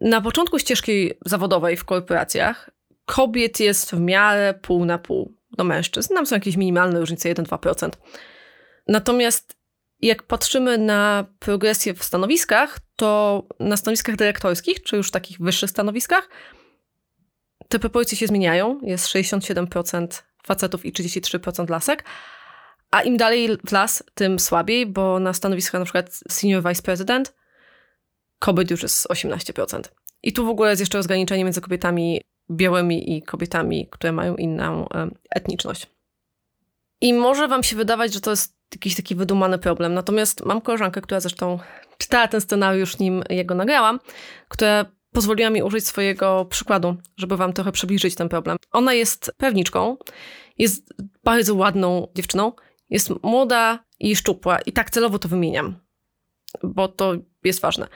na 0.00 0.20
początku 0.20 0.58
ścieżki 0.58 1.10
zawodowej 1.26 1.76
w 1.76 1.84
korporacjach 1.84 2.70
kobiet 3.04 3.60
jest 3.60 3.90
w 3.90 4.00
miarę 4.00 4.54
pół 4.62 4.84
na 4.84 4.98
pół 4.98 5.34
do 5.52 5.64
mężczyzn. 5.64 6.14
Nam 6.14 6.26
są 6.26 6.36
jakieś 6.36 6.56
minimalne 6.56 7.00
różnice, 7.00 7.34
1-2%. 7.34 7.90
Natomiast 8.88 9.56
jak 10.02 10.22
patrzymy 10.22 10.78
na 10.78 11.24
progresję 11.38 11.94
w 11.94 12.04
stanowiskach, 12.04 12.78
to 12.96 13.42
na 13.60 13.76
stanowiskach 13.76 14.16
dyrektorskich, 14.16 14.82
czy 14.82 14.96
już 14.96 15.10
takich 15.10 15.38
wyższych 15.38 15.70
stanowiskach, 15.70 16.28
te 17.68 17.78
proporcje 17.78 18.18
się 18.18 18.26
zmieniają. 18.26 18.80
Jest 18.82 19.06
67% 19.06 20.22
facetów 20.46 20.86
i 20.86 20.92
33% 20.92 21.70
lasek. 21.70 22.04
A 22.90 23.02
im 23.02 23.16
dalej 23.16 23.56
w 23.66 23.72
las, 23.72 24.02
tym 24.14 24.38
słabiej, 24.38 24.86
bo 24.86 25.20
na 25.20 25.32
stanowiskach 25.32 25.78
na 25.78 25.84
przykład 25.84 26.20
senior 26.28 26.62
vice 26.68 26.82
president 26.82 27.39
kobiet 28.40 28.70
już 28.70 28.82
jest 28.82 29.08
18%. 29.08 29.80
I 30.22 30.32
tu 30.32 30.46
w 30.46 30.48
ogóle 30.48 30.70
jest 30.70 30.80
jeszcze 30.80 30.98
rozgraniczenie 30.98 31.44
między 31.44 31.60
kobietami 31.60 32.20
białymi 32.50 33.16
i 33.16 33.22
kobietami, 33.22 33.88
które 33.90 34.12
mają 34.12 34.36
inną 34.36 34.88
etniczność. 35.30 35.86
I 37.00 37.14
może 37.14 37.48
wam 37.48 37.62
się 37.62 37.76
wydawać, 37.76 38.14
że 38.14 38.20
to 38.20 38.30
jest 38.30 38.56
jakiś 38.74 38.96
taki 38.96 39.14
wydumany 39.14 39.58
problem. 39.58 39.94
Natomiast 39.94 40.44
mam 40.44 40.60
koleżankę, 40.60 41.00
która 41.00 41.20
zresztą 41.20 41.58
czytała 41.98 42.28
ten 42.28 42.40
scenariusz, 42.40 42.98
nim 42.98 43.22
jego 43.30 43.54
nagrałam, 43.54 44.00
która 44.48 44.84
pozwoliła 45.12 45.50
mi 45.50 45.62
użyć 45.62 45.86
swojego 45.86 46.44
przykładu, 46.44 46.96
żeby 47.16 47.36
wam 47.36 47.52
trochę 47.52 47.72
przybliżyć 47.72 48.14
ten 48.14 48.28
problem. 48.28 48.56
Ona 48.72 48.94
jest 48.94 49.32
pewniczką, 49.36 49.96
jest 50.58 50.94
bardzo 51.24 51.54
ładną 51.54 52.08
dziewczyną, 52.14 52.52
jest 52.90 53.10
młoda 53.22 53.84
i 53.98 54.16
szczupła 54.16 54.58
i 54.60 54.72
tak 54.72 54.90
celowo 54.90 55.18
to 55.18 55.28
wymieniam, 55.28 55.78
bo 56.62 56.88
to 56.88 57.14
jest 57.44 57.60
ważne. 57.60 57.88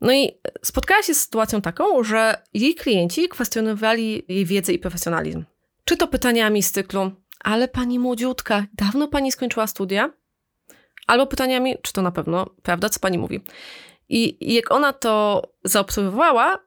No 0.00 0.12
i 0.12 0.38
spotkała 0.64 1.02
się 1.02 1.14
z 1.14 1.22
sytuacją 1.22 1.60
taką, 1.62 2.04
że 2.04 2.42
jej 2.54 2.74
klienci 2.74 3.28
kwestionowali 3.28 4.24
jej 4.28 4.46
wiedzę 4.46 4.72
i 4.72 4.78
profesjonalizm. 4.78 5.44
Czy 5.84 5.96
to 5.96 6.08
pytaniami 6.08 6.62
z 6.62 6.72
cyklu, 6.72 7.10
ale 7.40 7.68
pani 7.68 7.98
młodziutka, 7.98 8.66
dawno 8.74 9.08
pani 9.08 9.32
skończyła 9.32 9.66
studia? 9.66 10.10
Albo 11.06 11.26
pytaniami, 11.26 11.74
czy 11.82 11.92
to 11.92 12.02
na 12.02 12.12
pewno 12.12 12.46
prawda, 12.62 12.88
co 12.88 13.00
pani 13.00 13.18
mówi. 13.18 13.40
I 14.08 14.54
jak 14.54 14.70
ona 14.70 14.92
to 14.92 15.42
zaobserwowała, 15.64 16.58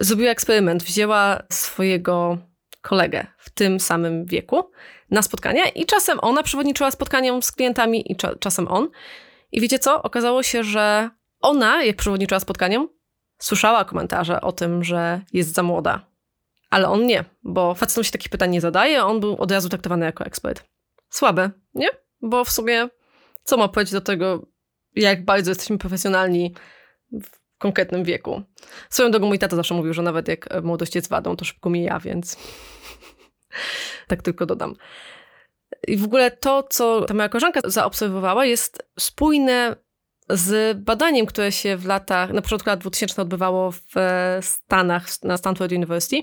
zrobiła 0.00 0.30
eksperyment. 0.30 0.82
Wzięła 0.82 1.42
swojego 1.50 2.38
kolegę 2.82 3.26
w 3.38 3.50
tym 3.50 3.80
samym 3.80 4.24
wieku 4.24 4.70
na 5.10 5.22
spotkania 5.22 5.68
i 5.68 5.86
czasem 5.86 6.18
ona 6.22 6.42
przewodniczyła 6.42 6.90
spotkaniom 6.90 7.42
z 7.42 7.52
klientami 7.52 8.12
i 8.12 8.16
cza 8.16 8.36
czasem 8.36 8.68
on. 8.68 8.88
I 9.52 9.60
wiecie 9.60 9.78
co? 9.78 10.02
Okazało 10.02 10.42
się, 10.42 10.64
że 10.64 11.10
ona, 11.42 11.84
jak 11.84 11.96
przewodniczyła 11.96 12.40
spotkaniom, 12.40 12.88
słyszała 13.38 13.84
komentarze 13.84 14.40
o 14.40 14.52
tym, 14.52 14.84
że 14.84 15.20
jest 15.32 15.54
za 15.54 15.62
młoda. 15.62 16.06
Ale 16.70 16.88
on 16.88 17.06
nie, 17.06 17.24
bo 17.42 17.74
facetom 17.74 18.04
się 18.04 18.12
takich 18.12 18.28
pytań 18.28 18.50
nie 18.50 18.60
zadaje, 18.60 19.04
on 19.04 19.20
był 19.20 19.36
od 19.36 19.50
razu 19.50 19.68
traktowany 19.68 20.06
jako 20.06 20.24
ekspert. 20.24 20.64
Słabe, 21.10 21.50
nie? 21.74 21.88
Bo 22.22 22.44
w 22.44 22.50
sumie 22.50 22.88
co 23.44 23.56
ma 23.56 23.68
powiedzieć 23.68 23.92
do 23.92 24.00
tego, 24.00 24.46
jak 24.94 25.24
bardzo 25.24 25.50
jesteśmy 25.50 25.78
profesjonalni 25.78 26.54
w 27.12 27.58
konkretnym 27.58 28.04
wieku. 28.04 28.42
Swoją 28.90 29.10
drogą 29.10 29.26
mój 29.26 29.38
tata 29.38 29.56
zawsze 29.56 29.74
mówił, 29.74 29.94
że 29.94 30.02
nawet 30.02 30.28
jak 30.28 30.62
młodość 30.62 30.94
jest 30.94 31.08
wadą, 31.08 31.36
to 31.36 31.44
szybko 31.44 31.70
mija, 31.70 32.00
więc 32.00 32.36
tak 34.08 34.22
tylko 34.22 34.46
dodam. 34.46 34.74
I 35.88 35.96
w 35.96 36.04
ogóle 36.04 36.30
to, 36.30 36.62
co 36.62 37.04
ta 37.04 37.14
moja 37.14 37.28
koleżanka 37.28 37.60
zaobserwowała, 37.64 38.44
jest 38.44 38.88
spójne 38.98 39.76
z 40.28 40.78
badaniem, 40.78 41.26
które 41.26 41.52
się 41.52 41.76
w 41.76 41.86
latach, 41.86 42.32
na 42.32 42.42
początku 42.42 42.70
lat 42.70 42.80
2000 42.80 43.22
odbywało 43.22 43.72
w 43.72 43.94
Stanach, 44.40 45.06
na 45.22 45.36
Stanford 45.36 45.72
University, 45.72 46.22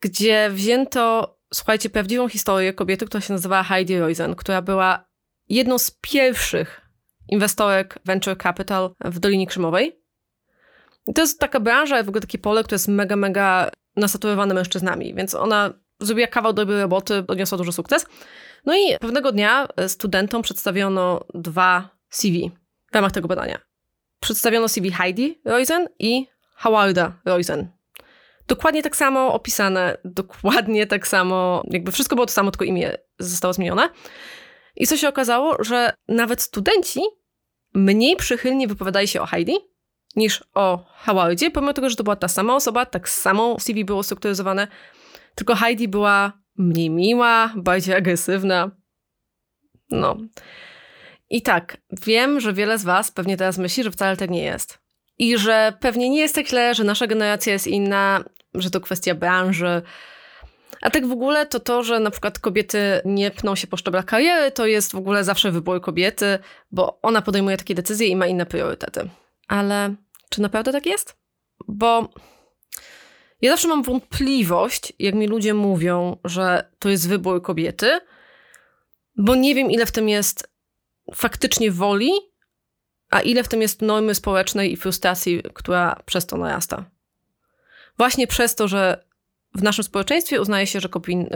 gdzie 0.00 0.50
wzięto, 0.50 1.34
słuchajcie, 1.54 1.90
prawdziwą 1.90 2.28
historię 2.28 2.72
kobiety, 2.72 3.06
która 3.06 3.20
się 3.20 3.32
nazywała 3.32 3.62
Heidi 3.62 3.98
Roizen, 3.98 4.34
która 4.34 4.62
była 4.62 5.04
jedną 5.48 5.78
z 5.78 5.90
pierwszych 6.00 6.80
inwestorek 7.28 7.98
venture 8.04 8.38
capital 8.38 8.94
w 9.04 9.18
Dolinie 9.18 9.46
Krzemowej. 9.46 10.02
I 11.06 11.14
to 11.14 11.20
jest 11.20 11.40
taka 11.40 11.60
branża, 11.60 12.02
w 12.02 12.08
ogóle 12.08 12.20
takie 12.20 12.38
pole, 12.38 12.64
które 12.64 12.74
jest 12.74 12.88
mega, 12.88 13.16
mega 13.16 13.70
nasaturowane 13.96 14.54
mężczyznami, 14.54 15.14
więc 15.14 15.34
ona 15.34 15.72
zrobiła 16.00 16.26
kawał 16.26 16.52
dobrej 16.52 16.80
roboty, 16.80 17.24
odniosła 17.28 17.58
duży 17.58 17.72
sukces. 17.72 18.06
No 18.66 18.76
i 18.76 18.98
pewnego 19.00 19.32
dnia 19.32 19.68
studentom 19.88 20.42
przedstawiono 20.42 21.24
dwa 21.34 21.97
CV 22.10 22.50
w 22.90 22.94
ramach 22.94 23.12
tego 23.12 23.28
badania. 23.28 23.58
Przedstawiono 24.20 24.68
CV 24.68 24.90
Heidi 24.90 25.40
Roizen 25.44 25.88
i 25.98 26.26
Howarda 26.54 27.12
Roizen. 27.24 27.68
Dokładnie 28.48 28.82
tak 28.82 28.96
samo 28.96 29.32
opisane, 29.32 29.96
dokładnie 30.04 30.86
tak 30.86 31.08
samo, 31.08 31.62
jakby 31.70 31.92
wszystko 31.92 32.16
było 32.16 32.26
to 32.26 32.32
samo, 32.32 32.50
tylko 32.50 32.64
imię 32.64 32.98
zostało 33.18 33.52
zmienione. 33.52 33.88
I 34.76 34.86
co 34.86 34.96
się 34.96 35.08
okazało, 35.08 35.64
że 35.64 35.92
nawet 36.08 36.42
studenci 36.42 37.00
mniej 37.74 38.16
przychylnie 38.16 38.68
wypowiadali 38.68 39.08
się 39.08 39.20
o 39.20 39.26
Heidi 39.26 39.56
niż 40.16 40.44
o 40.54 40.84
Howardzie, 40.88 41.50
pomimo 41.50 41.72
tego, 41.72 41.90
że 41.90 41.96
to 41.96 42.04
była 42.04 42.16
ta 42.16 42.28
sama 42.28 42.54
osoba, 42.54 42.86
tak 42.86 43.08
samo 43.08 43.56
CV 43.60 43.84
było 43.84 44.02
strukturyzowane, 44.02 44.68
tylko 45.34 45.54
Heidi 45.54 45.88
była 45.88 46.32
mniej 46.58 46.90
miła, 46.90 47.52
bardziej 47.56 47.94
agresywna. 47.94 48.70
No. 49.90 50.16
I 51.30 51.42
tak, 51.42 51.76
wiem, 52.06 52.40
że 52.40 52.52
wiele 52.52 52.78
z 52.78 52.84
Was 52.84 53.10
pewnie 53.10 53.36
teraz 53.36 53.58
myśli, 53.58 53.84
że 53.84 53.90
wcale 53.90 54.16
tak 54.16 54.30
nie 54.30 54.42
jest. 54.42 54.78
I 55.18 55.38
że 55.38 55.72
pewnie 55.80 56.10
nie 56.10 56.20
jest 56.20 56.34
tak 56.34 56.48
źle, 56.48 56.74
że 56.74 56.84
nasza 56.84 57.06
generacja 57.06 57.52
jest 57.52 57.66
inna, 57.66 58.24
że 58.54 58.70
to 58.70 58.80
kwestia 58.80 59.14
branży. 59.14 59.82
A 60.82 60.90
tak 60.90 61.06
w 61.06 61.12
ogóle 61.12 61.46
to 61.46 61.60
to, 61.60 61.82
że 61.82 62.00
na 62.00 62.10
przykład 62.10 62.38
kobiety 62.38 63.00
nie 63.04 63.30
pną 63.30 63.54
się 63.54 63.66
po 63.66 63.76
szczeblach 63.76 64.04
kariery, 64.04 64.50
to 64.50 64.66
jest 64.66 64.92
w 64.92 64.96
ogóle 64.96 65.24
zawsze 65.24 65.50
wybór 65.50 65.80
kobiety, 65.80 66.38
bo 66.70 66.98
ona 67.02 67.22
podejmuje 67.22 67.56
takie 67.56 67.74
decyzje 67.74 68.06
i 68.06 68.16
ma 68.16 68.26
inne 68.26 68.46
priorytety. 68.46 69.08
Ale 69.48 69.94
czy 70.30 70.42
naprawdę 70.42 70.72
tak 70.72 70.86
jest? 70.86 71.16
Bo 71.68 72.08
ja 73.42 73.50
zawsze 73.50 73.68
mam 73.68 73.82
wątpliwość, 73.82 74.92
jak 74.98 75.14
mi 75.14 75.26
ludzie 75.26 75.54
mówią, 75.54 76.16
że 76.24 76.70
to 76.78 76.88
jest 76.88 77.08
wybór 77.08 77.42
kobiety, 77.42 78.00
bo 79.16 79.34
nie 79.34 79.54
wiem, 79.54 79.70
ile 79.70 79.86
w 79.86 79.92
tym 79.92 80.08
jest 80.08 80.57
faktycznie 81.14 81.70
woli, 81.70 82.10
a 83.10 83.20
ile 83.20 83.44
w 83.44 83.48
tym 83.48 83.62
jest 83.62 83.82
normy 83.82 84.14
społecznej 84.14 84.72
i 84.72 84.76
frustracji, 84.76 85.42
która 85.54 86.02
przez 86.06 86.26
to 86.26 86.36
narasta. 86.36 86.84
Właśnie 87.98 88.26
przez 88.26 88.54
to, 88.54 88.68
że 88.68 89.04
w 89.54 89.62
naszym 89.62 89.84
społeczeństwie 89.84 90.40
uznaje 90.40 90.66
się, 90.66 90.80
że 90.80 90.88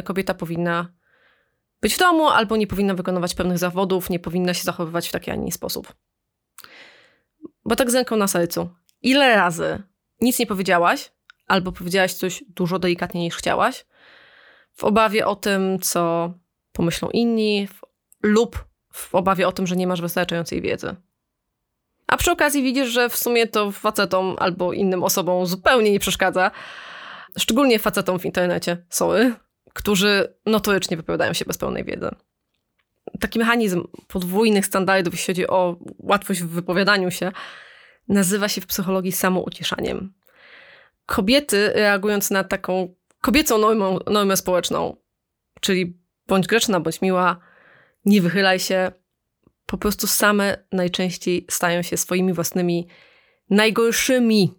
kobieta 0.04 0.34
powinna 0.34 0.92
być 1.80 1.94
w 1.94 1.98
domu 1.98 2.28
albo 2.28 2.56
nie 2.56 2.66
powinna 2.66 2.94
wykonywać 2.94 3.34
pewnych 3.34 3.58
zawodów, 3.58 4.10
nie 4.10 4.18
powinna 4.18 4.54
się 4.54 4.62
zachowywać 4.62 5.08
w 5.08 5.12
taki, 5.12 5.30
a 5.30 5.34
nie 5.34 5.52
sposób. 5.52 5.94
Bo 7.64 7.76
tak 7.76 7.90
z 7.90 7.94
ręką 7.94 8.16
na 8.16 8.28
sercu. 8.28 8.70
Ile 9.02 9.36
razy 9.36 9.82
nic 10.20 10.38
nie 10.38 10.46
powiedziałaś, 10.46 11.12
albo 11.46 11.72
powiedziałaś 11.72 12.14
coś 12.14 12.44
dużo 12.48 12.78
delikatniej 12.78 13.24
niż 13.24 13.36
chciałaś, 13.36 13.86
w 14.74 14.84
obawie 14.84 15.26
o 15.26 15.36
tym, 15.36 15.78
co 15.78 16.32
pomyślą 16.72 17.10
inni, 17.10 17.68
lub 18.22 18.64
w 18.92 19.14
obawie 19.14 19.48
o 19.48 19.52
tym, 19.52 19.66
że 19.66 19.76
nie 19.76 19.86
masz 19.86 20.00
wystarczającej 20.00 20.62
wiedzy. 20.62 20.96
A 22.06 22.16
przy 22.16 22.30
okazji 22.30 22.62
widzisz, 22.62 22.88
że 22.88 23.08
w 23.08 23.16
sumie 23.16 23.46
to 23.46 23.72
facetom 23.72 24.36
albo 24.38 24.72
innym 24.72 25.02
osobom 25.02 25.46
zupełnie 25.46 25.90
nie 25.90 26.00
przeszkadza, 26.00 26.50
szczególnie 27.38 27.78
facetom 27.78 28.18
w 28.18 28.24
internecie, 28.24 28.84
sorry, 28.88 29.34
którzy 29.72 30.34
notorycznie 30.46 30.96
wypowiadają 30.96 31.32
się 31.32 31.44
bez 31.44 31.58
pełnej 31.58 31.84
wiedzy. 31.84 32.10
Taki 33.20 33.38
mechanizm 33.38 33.84
podwójnych 34.08 34.66
standardów, 34.66 35.14
jeśli 35.14 35.34
chodzi 35.34 35.46
o 35.46 35.76
łatwość 35.98 36.42
w 36.42 36.48
wypowiadaniu 36.48 37.10
się, 37.10 37.32
nazywa 38.08 38.48
się 38.48 38.60
w 38.60 38.66
psychologii 38.66 39.12
samouciszaniem. 39.12 40.12
Kobiety, 41.06 41.72
reagując 41.74 42.30
na 42.30 42.44
taką 42.44 42.94
kobiecą 43.20 43.58
normą, 43.58 43.98
normę 44.06 44.36
społeczną, 44.36 44.96
czyli 45.60 45.98
bądź 46.26 46.46
grzeczna, 46.46 46.80
bądź 46.80 47.00
miła, 47.00 47.36
nie 48.04 48.20
wychylaj 48.20 48.58
się. 48.58 48.92
Po 49.66 49.78
prostu 49.78 50.06
same 50.06 50.56
najczęściej 50.72 51.46
stają 51.50 51.82
się 51.82 51.96
swoimi 51.96 52.32
własnymi 52.32 52.88
najgorszymi, 53.50 54.54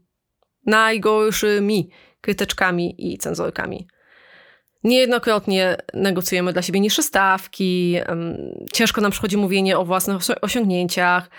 najgorszymi 0.65 1.89
krytyczkami 2.21 3.13
i 3.13 3.17
cenzorkami. 3.17 3.87
Niejednokrotnie 4.83 5.77
negocjujemy 5.93 6.53
dla 6.53 6.61
siebie 6.61 6.79
niższe 6.79 7.03
stawki, 7.03 7.97
ciężko 8.73 9.01
nam 9.01 9.11
przychodzi 9.11 9.37
mówienie 9.37 9.77
o 9.77 9.85
własnych 9.85 10.17
osiągnięciach. 10.41 11.29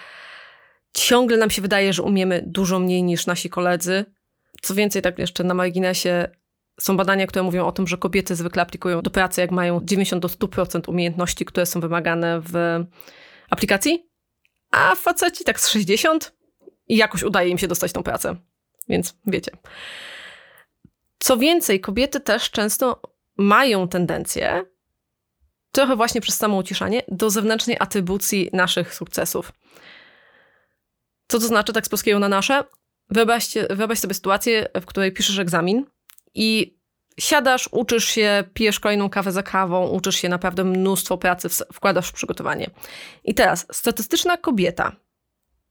Ciągle 0.94 1.37
nam 1.37 1.50
się 1.50 1.62
wydaje, 1.62 1.92
że 1.92 2.02
umiemy 2.02 2.42
dużo 2.46 2.78
mniej 2.78 3.02
niż 3.02 3.26
nasi 3.26 3.50
koledzy. 3.50 4.04
Co 4.62 4.75
więcej, 4.75 5.02
tak 5.02 5.18
jeszcze 5.18 5.44
na 5.44 5.54
marginesie, 5.54 6.28
Są 6.81 6.97
badania, 6.97 7.26
które 7.26 7.43
mówią 7.43 7.66
o 7.66 7.73
tym, 7.73 7.87
że 7.87 7.99
kobiety 7.99 8.37
zwykle 8.37 8.62
aplikują 8.62 9.02
do 9.02 9.11
pracy, 9.11 9.40
jak 9.40 9.50
mają 9.50 9.81
90 9.85 10.23
do 10.23 10.28
100% 10.28 10.88
umiejętności, 10.88 11.45
które 11.45 11.66
są 11.66 11.81
wymagane 11.81 12.40
w 12.40 12.85
aplikacji, 13.50 14.11
a 14.71 14.95
faceci 14.95 15.45
tak 15.45 15.61
z 15.61 15.69
60 15.69 16.35
i 16.88 16.97
jakoś 16.97 17.23
udaje 17.23 17.49
im 17.49 17.59
się 17.59 17.69
dostać 17.69 17.93
tą 17.93 18.02
pracę. 18.02 18.37
Więc 18.88 19.16
wiecie. 19.26 19.50
Co 21.19 21.37
więcej, 21.37 21.81
kobiety 21.81 22.21
też 22.21 22.50
często 22.50 23.02
mają 23.37 23.88
tendencję, 23.88 24.64
trochę 25.73 25.97
właśnie 25.97 26.21
przez 26.21 26.37
samo 26.37 26.57
uciszanie, 26.57 27.02
do 27.09 27.31
zewnętrznej 27.31 27.76
atrybucji 27.81 28.50
naszych 28.52 28.95
sukcesów. 28.95 29.52
Co 31.28 31.38
to 31.38 31.47
znaczy 31.47 31.73
tak 31.73 31.87
z 31.87 31.88
polskiego 31.88 32.19
na 32.19 32.28
nasze? 32.28 32.64
Wyobraź 33.11 33.99
sobie 33.99 34.14
sytuację, 34.14 34.69
w 34.81 34.87
której 34.87 35.12
piszesz 35.12 35.38
egzamin 35.38 35.87
i 36.35 36.79
siadasz, 37.21 37.69
uczysz 37.73 38.05
się, 38.05 38.45
pijesz 38.55 38.81
kolejną 38.81 39.11
kawę 39.11 39.33
za 39.33 39.43
kawą, 39.43 39.88
uczysz 39.88 40.17
się 40.17 40.29
naprawdę 40.29 40.64
mnóstwo 40.64 41.19
pracy, 41.19 41.49
wkładasz 41.73 42.09
w 42.09 42.12
przygotowanie. 42.12 42.71
I 43.25 43.35
teraz 43.35 43.67
statystyczna 43.73 44.37
kobieta 44.37 44.93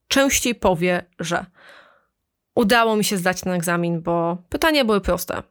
częściej 0.08 0.56
powie, 0.56 1.06
że 1.20 1.46
udało 2.56 2.96
mi 2.96 3.04
się 3.04 3.18
zdać 3.18 3.42
ten 3.42 3.54
egzamin, 3.54 4.02
bo 4.02 4.38
pytania 4.50 4.86
były 4.86 5.02
proste. 5.02 5.44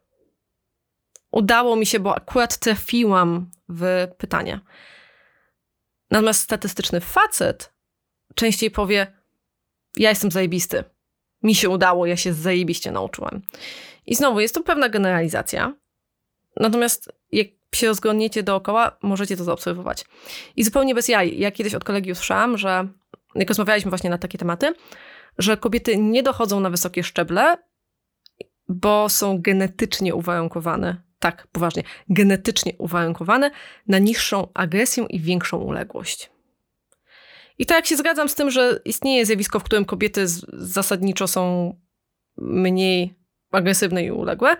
Udało 1.30 1.76
mi 1.76 1.86
się, 1.86 2.00
bo 2.00 2.16
akurat 2.16 2.58
trafiłam 2.58 3.50
w 3.68 4.08
pytania. 4.18 4.60
Natomiast 6.10 6.42
statystyczny 6.42 7.00
facet 7.00 7.72
częściej 8.34 8.70
powie: 8.70 9.12
Ja 9.96 10.10
jestem 10.10 10.30
zajebisty. 10.30 10.84
Mi 11.42 11.54
się 11.54 11.68
udało, 11.68 12.06
ja 12.06 12.16
się 12.16 12.32
zajebiście 12.32 12.92
nauczyłem. 12.92 13.42
I 14.06 14.14
znowu 14.14 14.40
jest 14.40 14.54
to 14.54 14.62
pewna 14.62 14.88
generalizacja. 14.88 15.74
Natomiast 16.56 17.12
jak 17.32 17.46
się 17.74 17.86
rozglądniecie 17.86 18.42
dookoła, 18.42 18.96
możecie 19.02 19.36
to 19.36 19.44
zaobserwować. 19.44 20.04
I 20.56 20.64
zupełnie 20.64 20.94
bez 20.94 21.08
jaj. 21.08 21.38
Ja 21.38 21.50
kiedyś 21.50 21.74
od 21.74 21.84
kolegi 21.84 22.12
usłyszałam, 22.12 22.58
że 22.58 22.88
jak 23.34 23.48
rozmawialiśmy 23.48 23.90
właśnie 23.90 24.10
na 24.10 24.18
takie 24.18 24.38
tematy, 24.38 24.74
że 25.38 25.56
kobiety 25.56 25.96
nie 25.96 26.22
dochodzą 26.22 26.60
na 26.60 26.70
wysokie 26.70 27.04
szczeble, 27.04 27.56
bo 28.68 29.08
są 29.08 29.38
genetycznie 29.42 30.14
uwarunkowane, 30.14 31.02
tak 31.18 31.46
poważnie, 31.46 31.82
genetycznie 32.08 32.72
uwarunkowane 32.78 33.50
na 33.86 33.98
niższą 33.98 34.48
agresję 34.54 35.06
i 35.08 35.20
większą 35.20 35.58
uległość. 35.58 36.30
I 37.58 37.66
tak 37.66 37.86
się 37.86 37.96
zgadzam 37.96 38.28
z 38.28 38.34
tym, 38.34 38.50
że 38.50 38.80
istnieje 38.84 39.26
zjawisko, 39.26 39.60
w 39.60 39.64
którym 39.64 39.84
kobiety 39.84 40.24
zasadniczo 40.52 41.28
są 41.28 41.74
mniej 42.36 43.21
agresywne 43.52 44.04
i 44.04 44.10
uległe, 44.10 44.56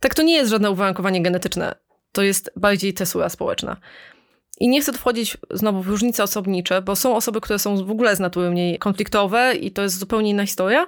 tak 0.00 0.14
to 0.14 0.22
nie 0.22 0.34
jest 0.34 0.50
żadne 0.50 0.70
uwarunkowanie 0.70 1.22
genetyczne. 1.22 1.74
To 2.12 2.22
jest 2.22 2.50
bardziej 2.56 2.94
tesura 2.94 3.28
społeczna. 3.28 3.76
I 4.60 4.68
nie 4.68 4.80
chcę 4.80 4.92
tu 4.92 4.98
wchodzić 4.98 5.36
znowu 5.50 5.82
w 5.82 5.88
różnice 5.88 6.22
osobnicze, 6.22 6.82
bo 6.82 6.96
są 6.96 7.16
osoby, 7.16 7.40
które 7.40 7.58
są 7.58 7.84
w 7.84 7.90
ogóle 7.90 8.16
z 8.16 8.20
natury 8.20 8.50
mniej 8.50 8.78
konfliktowe 8.78 9.54
i 9.54 9.70
to 9.70 9.82
jest 9.82 9.98
zupełnie 9.98 10.30
inna 10.30 10.46
historia. 10.46 10.86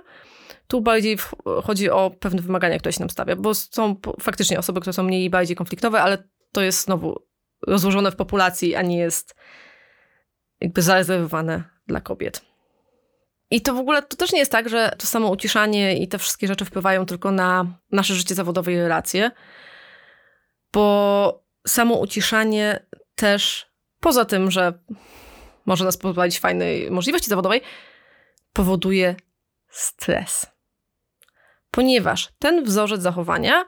Tu 0.67 0.81
bardziej 0.81 1.17
chodzi 1.65 1.91
o 1.91 2.11
pewne 2.21 2.43
wymagania, 2.43 2.79
które 2.79 2.93
się 2.93 3.01
nam 3.01 3.11
stawia, 3.11 3.37
bo 3.37 3.55
są 3.55 3.97
faktycznie 4.21 4.59
osoby, 4.59 4.81
które 4.81 4.93
są 4.93 5.03
mniej 5.03 5.25
i 5.25 5.31
bardziej 5.31 5.57
konfliktowe, 5.57 6.03
ale 6.03 6.29
to 6.53 6.63
jest 6.63 6.85
znowu 6.85 7.23
rozłożone 7.67 8.11
w 8.11 8.17
populacji, 8.17 8.75
a 8.75 8.83
nie 8.83 8.99
jest 8.99 9.35
jakby 10.61 10.83
zarezerwowane 10.83 11.65
dla 11.87 12.01
kobiet. 12.01 12.52
I 13.53 13.61
to 13.61 13.75
w 13.75 13.79
ogóle 13.79 14.03
to 14.03 14.17
też 14.17 14.33
nie 14.33 14.39
jest 14.39 14.53
tak, 14.53 14.69
że 14.69 14.95
to 14.99 15.07
samo 15.07 15.29
uciszanie 15.29 15.97
i 15.97 16.09
te 16.09 16.19
wszystkie 16.19 16.47
rzeczy 16.47 16.65
wpływają 16.65 17.07
tylko 17.07 17.31
na 17.31 17.67
nasze 17.91 18.15
życie 18.15 18.35
zawodowe 18.35 18.73
i 18.73 18.77
relacje, 18.77 19.31
bo 20.73 21.45
samo 21.67 21.95
uciszanie 21.95 22.87
też, 23.15 23.67
poza 24.01 24.25
tym, 24.25 24.51
że 24.51 24.73
może 25.67 25.85
nas 25.85 25.97
pozbawić 25.97 26.41
fajnej 26.41 26.91
możliwości 26.91 27.31
zawodowej, 27.31 27.61
powoduje 28.53 29.17
stres. 29.69 30.47
Ponieważ 31.71 32.29
ten 32.39 32.65
wzorzec 32.65 33.03
zachowania 33.03 33.65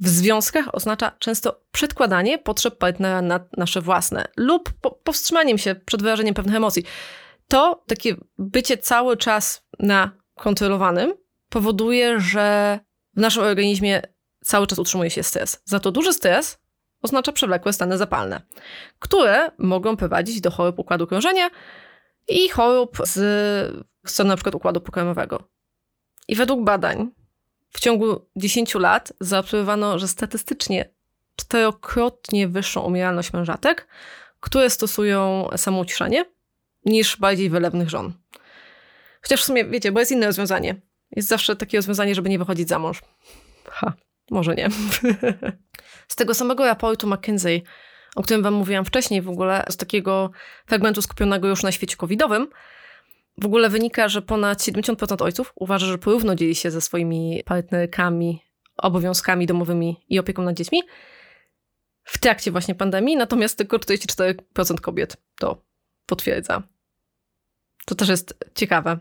w 0.00 0.08
związkach 0.08 0.74
oznacza 0.74 1.12
często 1.18 1.60
przedkładanie 1.72 2.38
potrzeb 2.38 2.78
partnera 2.78 3.22
na 3.22 3.40
nasze 3.56 3.80
własne 3.80 4.28
lub 4.36 4.72
po 4.80 4.90
powstrzymaniem 4.90 5.58
się 5.58 5.74
przed 5.74 6.02
wyrażeniem 6.02 6.34
pewnych 6.34 6.56
emocji. 6.56 6.84
To 7.48 7.84
takie 7.86 8.16
bycie 8.38 8.78
cały 8.78 9.16
czas 9.16 9.66
na 9.78 10.10
kontrolowanym 10.34 11.14
powoduje, 11.48 12.20
że 12.20 12.78
w 13.16 13.20
naszym 13.20 13.42
organizmie 13.42 14.02
cały 14.44 14.66
czas 14.66 14.78
utrzymuje 14.78 15.10
się 15.10 15.22
stres. 15.22 15.62
Za 15.64 15.80
to 15.80 15.92
duży 15.92 16.12
stres 16.12 16.58
oznacza 17.02 17.32
przewlekłe 17.32 17.72
stany 17.72 17.98
zapalne, 17.98 18.42
które 18.98 19.50
mogą 19.58 19.96
prowadzić 19.96 20.40
do 20.40 20.50
chorób 20.50 20.78
układu 20.78 21.06
krążenia 21.06 21.50
i 22.28 22.48
chorób 22.48 22.98
z 23.04 23.86
strony 24.06 24.28
na 24.28 24.36
przykład 24.36 24.54
układu 24.54 24.80
pokarmowego. 24.80 25.48
I 26.28 26.36
według 26.36 26.64
badań 26.64 27.10
w 27.70 27.80
ciągu 27.80 28.26
10 28.36 28.74
lat 28.74 29.12
zaobserwowano, 29.20 29.98
że 29.98 30.08
statystycznie 30.08 30.90
czterokrotnie 31.36 32.48
wyższą 32.48 32.80
umieralność 32.80 33.32
mężatek, 33.32 33.88
które 34.40 34.70
stosują 34.70 35.48
samouciszanie, 35.56 36.24
niż 36.86 37.16
bardziej 37.16 37.50
wylewnych 37.50 37.90
żon. 37.90 38.12
Chociaż 39.22 39.42
w 39.42 39.44
sumie, 39.44 39.64
wiecie, 39.64 39.92
bo 39.92 40.00
jest 40.00 40.12
inne 40.12 40.26
rozwiązanie. 40.26 40.80
Jest 41.16 41.28
zawsze 41.28 41.56
takie 41.56 41.78
rozwiązanie, 41.78 42.14
żeby 42.14 42.28
nie 42.28 42.38
wychodzić 42.38 42.68
za 42.68 42.78
mąż. 42.78 43.02
Ha, 43.70 43.92
może 44.30 44.54
nie. 44.54 44.68
Z 46.08 46.16
tego 46.16 46.34
samego 46.34 46.64
raportu 46.64 47.06
McKinsey, 47.06 47.62
o 48.16 48.22
którym 48.22 48.42
wam 48.42 48.54
mówiłam 48.54 48.84
wcześniej 48.84 49.22
w 49.22 49.28
ogóle, 49.28 49.64
z 49.68 49.76
takiego 49.76 50.30
fragmentu 50.66 51.02
skupionego 51.02 51.48
już 51.48 51.62
na 51.62 51.72
świecie 51.72 51.96
covidowym, 51.96 52.48
w 53.38 53.46
ogóle 53.46 53.68
wynika, 53.68 54.08
że 54.08 54.22
ponad 54.22 54.58
70% 54.58 55.22
ojców 55.22 55.52
uważa, 55.54 55.86
że 55.86 55.98
porówno 55.98 56.34
dzieli 56.34 56.54
się 56.54 56.70
ze 56.70 56.80
swoimi 56.80 57.42
partnerkami 57.44 58.42
obowiązkami 58.76 59.46
domowymi 59.46 59.96
i 60.08 60.18
opieką 60.18 60.42
nad 60.42 60.56
dziećmi 60.56 60.82
w 62.04 62.18
trakcie 62.18 62.50
właśnie 62.50 62.74
pandemii, 62.74 63.16
natomiast 63.16 63.58
tylko 63.58 63.76
44% 63.76 64.34
kobiet 64.80 65.16
to 65.38 65.62
potwierdza. 66.06 66.62
To 67.86 67.94
też 67.94 68.08
jest 68.08 68.34
ciekawe. 68.54 68.98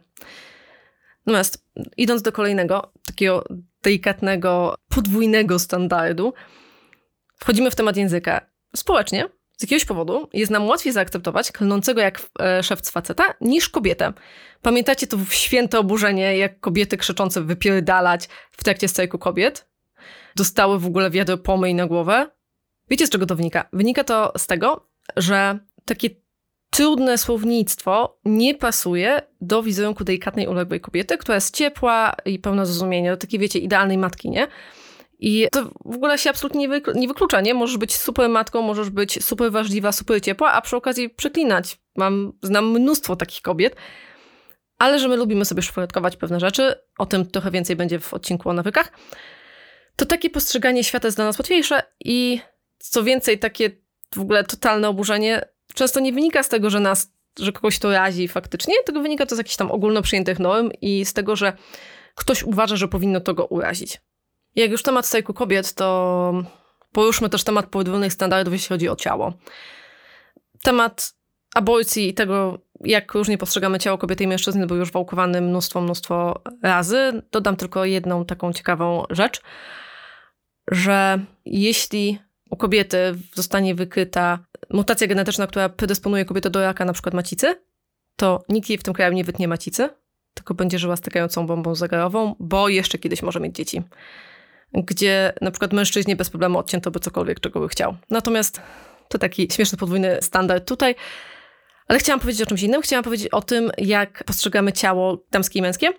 Natomiast 1.25 1.65
idąc 1.97 2.21
do 2.21 2.31
kolejnego, 2.31 2.91
takiego 3.05 3.43
delikatnego, 3.83 4.75
podwójnego 4.89 5.59
standardu, 5.59 6.33
wchodzimy 7.37 7.71
w 7.71 7.75
temat 7.75 7.97
języka. 7.97 8.41
Społecznie 8.75 9.29
z 9.57 9.63
jakiegoś 9.63 9.85
powodu 9.85 10.29
jest 10.33 10.51
nam 10.51 10.67
łatwiej 10.67 10.93
zaakceptować 10.93 11.51
klnącego 11.51 12.01
jak 12.01 12.21
e, 12.39 12.63
szewc 12.63 12.91
faceta 12.91 13.23
niż 13.41 13.69
kobietę. 13.69 14.13
Pamiętacie 14.61 15.07
to 15.07 15.17
święte 15.29 15.79
oburzenie, 15.79 16.37
jak 16.37 16.59
kobiety 16.59 16.97
krzyczące 16.97 17.41
wypierdalać 17.41 18.27
w 18.51 18.63
trakcie 18.63 18.87
strajku 18.87 19.17
kobiet? 19.17 19.67
Dostały 20.35 20.79
w 20.79 20.85
ogóle 20.85 21.09
wiadro 21.09 21.37
pomyj 21.37 21.75
na 21.75 21.87
głowę? 21.87 22.29
Wiecie 22.89 23.07
z 23.07 23.09
czego 23.09 23.25
to 23.25 23.35
wynika? 23.35 23.69
Wynika 23.73 24.03
to 24.03 24.33
z 24.37 24.47
tego, 24.47 24.89
że 25.15 25.59
takie 25.85 26.09
trudne 26.69 27.17
słownictwo 27.17 28.19
nie 28.25 28.56
pasuje 28.56 29.21
do 29.41 29.63
wizerunku 29.63 30.04
delikatnej, 30.04 30.47
uległej 30.47 30.82
kobiety, 30.82 31.17
która 31.17 31.36
jest 31.36 31.56
ciepła 31.56 32.15
i 32.25 32.39
pełna 32.39 32.65
zrozumienia, 32.65 33.12
do 33.12 33.17
takiej, 33.17 33.39
wiecie, 33.39 33.60
idealnej 33.60 33.97
matki, 33.97 34.30
nie? 34.30 34.47
I 35.19 35.47
to 35.51 35.63
w 35.86 35.95
ogóle 35.95 36.17
się 36.17 36.30
absolutnie 36.30 36.67
nie, 36.67 36.82
nie 36.95 37.08
wyklucza, 37.08 37.41
nie? 37.41 37.54
Możesz 37.54 37.78
być 37.78 37.95
super 37.95 38.30
matką, 38.30 38.62
możesz 38.62 38.89
być 38.89 39.25
super 39.25 39.51
ważliwa, 39.51 39.91
super 39.91 40.21
ciepła, 40.21 40.51
a 40.51 40.62
przy 40.62 40.75
okazji 40.75 41.10
przeklinać. 41.10 41.78
Mam, 41.95 42.34
znam 42.41 42.71
mnóstwo 42.71 43.15
takich 43.15 43.41
kobiet, 43.41 43.75
ale 44.78 44.99
że 44.99 45.08
my 45.08 45.15
lubimy 45.15 45.45
sobie 45.45 45.62
szufladkować 45.62 46.17
pewne 46.17 46.39
rzeczy, 46.39 46.75
o 46.97 47.06
tym 47.06 47.25
trochę 47.25 47.51
więcej 47.51 47.75
będzie 47.75 47.99
w 47.99 48.13
odcinku 48.13 48.49
o 48.49 48.54
nawykach, 48.54 48.91
to 49.95 50.06
takie 50.06 50.30
postrzeganie 50.30 50.84
świata 50.84 51.08
jest 51.08 51.17
dla 51.17 51.25
nas 51.25 51.39
łatwiejsze 51.39 51.84
i 51.99 52.41
co 52.78 53.04
więcej, 53.04 53.39
takie 53.39 53.69
w 54.15 54.19
ogóle 54.19 54.43
totalne 54.43 54.89
oburzenie 54.89 55.41
często 55.73 55.99
nie 55.99 56.13
wynika 56.13 56.43
z 56.43 56.49
tego, 56.49 56.69
że 56.69 56.80
nas, 56.80 57.12
że 57.39 57.51
kogoś 57.51 57.80
to 57.80 57.91
razi 57.91 58.28
faktycznie, 58.28 58.75
tylko 58.86 59.01
wynika 59.01 59.25
to 59.25 59.36
z 59.36 59.38
jakichś 59.38 59.56
tam 59.56 59.71
ogólno 59.71 60.01
przyjętych 60.01 60.39
norm 60.39 60.69
i 60.82 61.06
z 61.06 61.13
tego, 61.13 61.36
że 61.36 61.54
ktoś 62.15 62.43
uważa, 62.43 62.75
że 62.75 62.88
powinno 62.88 63.21
to 63.21 63.34
go 63.34 63.45
urazić. 63.45 64.01
Jak 64.56 64.71
już 64.71 64.84
temat 64.84 65.06
strajku 65.06 65.34
kobiet, 65.34 65.73
to 65.73 66.34
poruszmy 66.91 67.30
też 67.30 67.43
temat 67.43 67.65
podwójnych 67.65 68.13
standardów, 68.13 68.54
jeśli 68.54 68.69
chodzi 68.69 68.89
o 68.89 68.95
ciało. 68.95 69.34
Temat 70.63 71.13
aborcji 71.56 72.10
i 72.10 72.13
tego, 72.13 72.60
jak 72.82 73.13
różnie 73.13 73.38
postrzegamy 73.38 73.80
ciało 73.80 73.97
kobiety 73.97 74.23
i 74.23 74.28
mężczyzny, 74.28 74.67
był 74.67 74.78
już 74.78 74.91
wałkowany 74.91 75.41
mnóstwo, 75.41 75.82
mnóstwo 75.82 76.41
razy. 76.63 77.21
Dodam 77.32 77.56
tylko 77.56 77.86
jedną 77.86 78.25
taką 78.25 78.54
ciekawą 78.54 79.04
rzecz, 79.10 79.41
że 80.71 81.19
jeśli 81.45 82.19
u 82.55 82.57
kobiety 82.57 82.97
zostanie 83.33 83.75
wykryta 83.75 84.39
mutacja 84.69 85.07
genetyczna, 85.07 85.47
która 85.47 85.69
predysponuje 85.69 86.25
kobietę 86.25 86.49
do 86.49 86.61
raka, 86.61 86.85
na 86.85 86.93
przykład 86.93 87.13
macicy, 87.13 87.55
to 88.15 88.43
nikt 88.49 88.69
jej 88.69 88.77
w 88.77 88.83
tym 88.83 88.93
kraju 88.93 89.13
nie 89.13 89.23
wytnie 89.23 89.47
macicy, 89.47 89.89
tylko 90.33 90.53
będzie 90.53 90.79
żyła 90.79 90.95
stykającą 90.95 91.47
bombą 91.47 91.75
zegarową, 91.75 92.35
bo 92.39 92.69
jeszcze 92.69 92.97
kiedyś 92.97 93.21
może 93.21 93.39
mieć 93.39 93.55
dzieci. 93.55 93.81
gdzie 94.73 95.33
na 95.41 95.51
przykład 95.51 95.73
mężczyźnie 95.73 96.15
bez 96.15 96.29
problemu 96.29 96.59
odcięto 96.59 96.91
by 96.91 96.99
cokolwiek, 96.99 97.39
czego 97.39 97.59
by 97.59 97.67
chciał. 97.67 97.95
Natomiast 98.09 98.61
to 99.09 99.17
taki 99.17 99.47
śmieszny 99.51 99.77
podwójny 99.77 100.17
standard 100.21 100.67
tutaj. 100.67 100.95
Ale 101.87 101.99
chciałam 101.99 102.19
powiedzieć 102.19 102.41
o 102.41 102.45
czymś 102.45 102.63
innym. 102.63 102.81
Chciałam 102.81 103.03
powiedzieć 103.03 103.27
o 103.27 103.41
tym, 103.41 103.71
jak 103.77 104.23
postrzegamy 104.23 104.73
ciało 104.73 105.25
damskie 105.31 105.59
i 105.59 105.61
męskie 105.61 105.89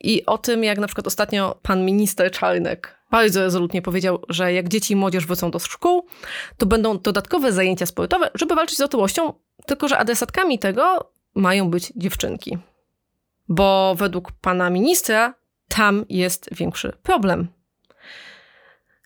i 0.00 0.26
o 0.26 0.38
tym, 0.38 0.64
jak 0.64 0.78
na 0.78 0.86
przykład 0.86 1.06
ostatnio 1.06 1.58
pan 1.62 1.84
minister 1.84 2.30
Czarnek 2.30 3.01
bardzo 3.12 3.40
rezolutnie 3.40 3.82
powiedział, 3.82 4.18
że 4.28 4.52
jak 4.52 4.68
dzieci 4.68 4.92
i 4.92 4.96
młodzież 4.96 5.26
wrócą 5.26 5.50
do 5.50 5.58
szkół, 5.58 6.06
to 6.56 6.66
będą 6.66 6.98
dodatkowe 6.98 7.52
zajęcia 7.52 7.86
sportowe, 7.86 8.30
żeby 8.34 8.54
walczyć 8.54 8.78
z 8.78 8.80
otyłością, 8.80 9.32
tylko 9.66 9.88
że 9.88 9.98
adresatkami 9.98 10.58
tego 10.58 11.12
mają 11.34 11.70
być 11.70 11.92
dziewczynki. 11.96 12.58
Bo 13.48 13.94
według 13.98 14.32
pana 14.32 14.70
ministra 14.70 15.34
tam 15.68 16.04
jest 16.08 16.48
większy 16.54 16.92
problem. 17.02 17.48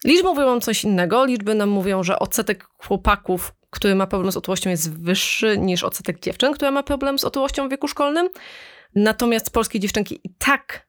Liczby 0.04 0.28
mówią 0.28 0.60
coś 0.60 0.84
innego. 0.84 1.24
Liczby 1.24 1.54
nam 1.54 1.68
mówią, 1.68 2.02
że 2.02 2.18
odsetek 2.18 2.64
chłopaków, 2.64 3.54
który 3.70 3.94
ma 3.94 4.06
problem 4.06 4.32
z 4.32 4.36
otyłością, 4.36 4.70
jest 4.70 5.00
wyższy 5.00 5.58
niż 5.58 5.84
odsetek 5.84 6.20
dziewczyn, 6.20 6.52
która 6.52 6.70
ma 6.70 6.82
problem 6.82 7.18
z 7.18 7.24
otyłością 7.24 7.68
w 7.68 7.70
wieku 7.70 7.88
szkolnym. 7.88 8.28
Natomiast 8.94 9.50
polskie 9.50 9.80
dziewczynki 9.80 10.20
i 10.24 10.34
tak, 10.38 10.85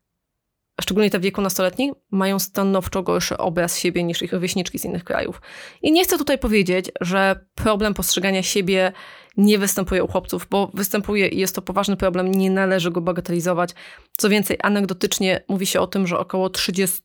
szczególnie 0.82 1.10
te 1.10 1.20
w 1.20 1.22
wieku 1.22 1.42
nastoletnim, 1.42 1.94
mają 2.12 2.40
stanowczo 2.40 3.04
gorszy 3.04 3.38
obraz 3.38 3.80
siebie 3.80 4.04
niż 4.04 4.22
ich 4.22 4.34
rówieśniczki 4.34 4.80
z 4.80 4.86
innych 4.86 5.04
krajów. 5.04 5.42
I 5.82 5.92
nie 5.92 6.04
chcę 6.04 6.18
tutaj 6.18 6.38
powiedzieć, 6.38 6.92
że 7.02 7.46
problem 7.56 7.94
postrzegania 7.94 8.44
siebie 8.44 8.92
nie 9.38 9.58
występuje 9.58 10.04
u 10.04 10.08
chłopców, 10.08 10.48
bo 10.50 10.72
występuje 10.74 11.28
i 11.28 11.40
jest 11.40 11.56
to 11.56 11.62
poważny 11.62 11.98
problem, 11.98 12.32
nie 12.32 12.52
należy 12.52 12.92
go 12.92 13.02
bagatelizować. 13.02 13.70
Co 14.18 14.30
więcej, 14.30 14.58
anegdotycznie 14.63 15.44
mówi 15.48 15.66
się 15.66 15.80
o 15.80 15.88
tym, 15.88 16.08
że 16.08 16.20
około 16.20 16.50
30 16.50 16.98